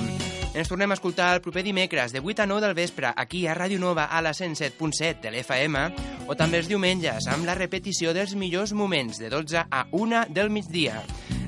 [0.53, 3.55] Ens tornem a escoltar el proper dimecres de 8 a 9 del vespre aquí a
[3.57, 5.87] Ràdio Nova a la 107.7 de l'FM
[6.29, 10.53] o també els diumenges amb la repetició dels millors moments de 12 a 1 del
[10.53, 11.01] migdia.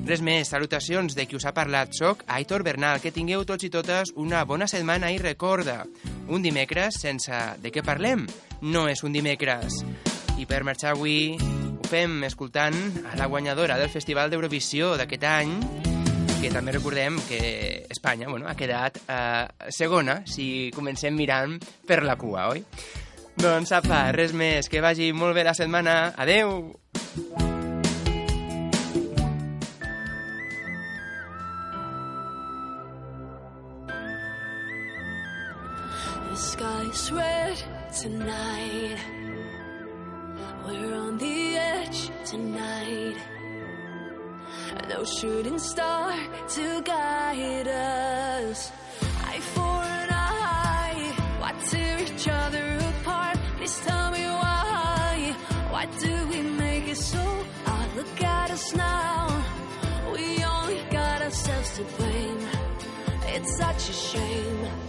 [0.06, 1.90] Res més, salutacions de qui us ha parlat.
[1.98, 3.00] Soc Aitor Bernal.
[3.02, 5.80] Que tingueu tots i totes una bona setmana i recorda,
[6.30, 8.22] un dimecres sense de què parlem
[8.62, 9.80] no és un dimecres.
[10.38, 12.76] I per marxar avui ho fem escoltant
[13.10, 15.56] a la guanyadora del Festival d'Eurovisió d'aquest any,
[16.38, 17.42] que també recordem que
[17.90, 22.62] Espanya bueno, ha quedat eh, segona si comencem mirant per la cua, oi?
[23.36, 26.14] Doncs apa, res més, que vagi molt bé la setmana.
[26.14, 27.55] Adeu!
[36.36, 37.56] The sky's red
[37.98, 38.98] tonight.
[40.66, 43.16] We're on the edge tonight.
[44.86, 46.12] No shooting star
[46.56, 48.70] to guide us.
[49.24, 51.14] Eye for an eye.
[51.40, 53.38] Why tear each other apart?
[53.56, 55.34] Please tell me why.
[55.70, 57.24] Why do we make it so
[57.64, 57.96] hard?
[57.96, 59.42] Look at us now.
[60.12, 62.46] We only got ourselves to blame.
[63.24, 64.85] It's such a shame.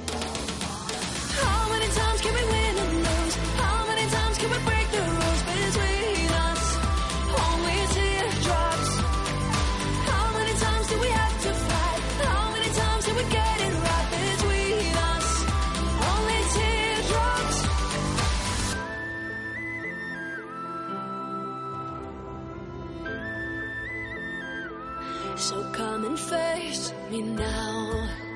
[25.38, 28.27] So come and face me now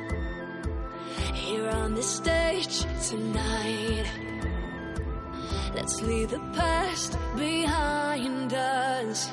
[1.81, 4.05] on the stage tonight.
[5.73, 9.31] Let's leave the past behind us.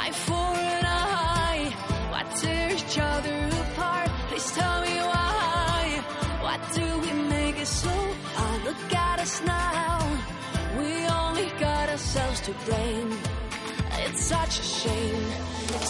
[0.00, 1.64] Eye for an eye,
[2.10, 4.10] why tear each other apart?
[4.28, 5.82] Please tell me why.
[6.44, 7.94] Why do we make it so
[8.36, 8.64] hard?
[8.68, 9.98] Look at us now.
[10.78, 13.12] We only got ourselves to blame.
[14.04, 15.24] It's such a shame.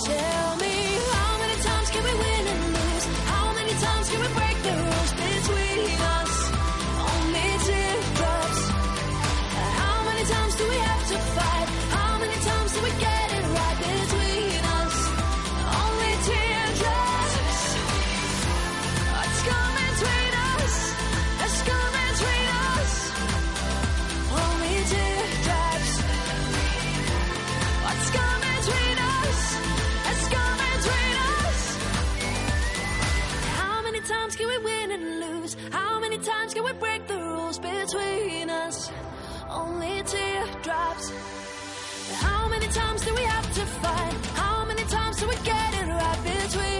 [0.04, 0.74] Tell me
[1.16, 3.04] how many times can we win and lose?
[3.32, 4.91] How many times can we break the rules
[40.12, 41.06] teardrops.
[42.24, 44.14] How many times do we have to fight?
[44.42, 46.71] How many times do we get it right between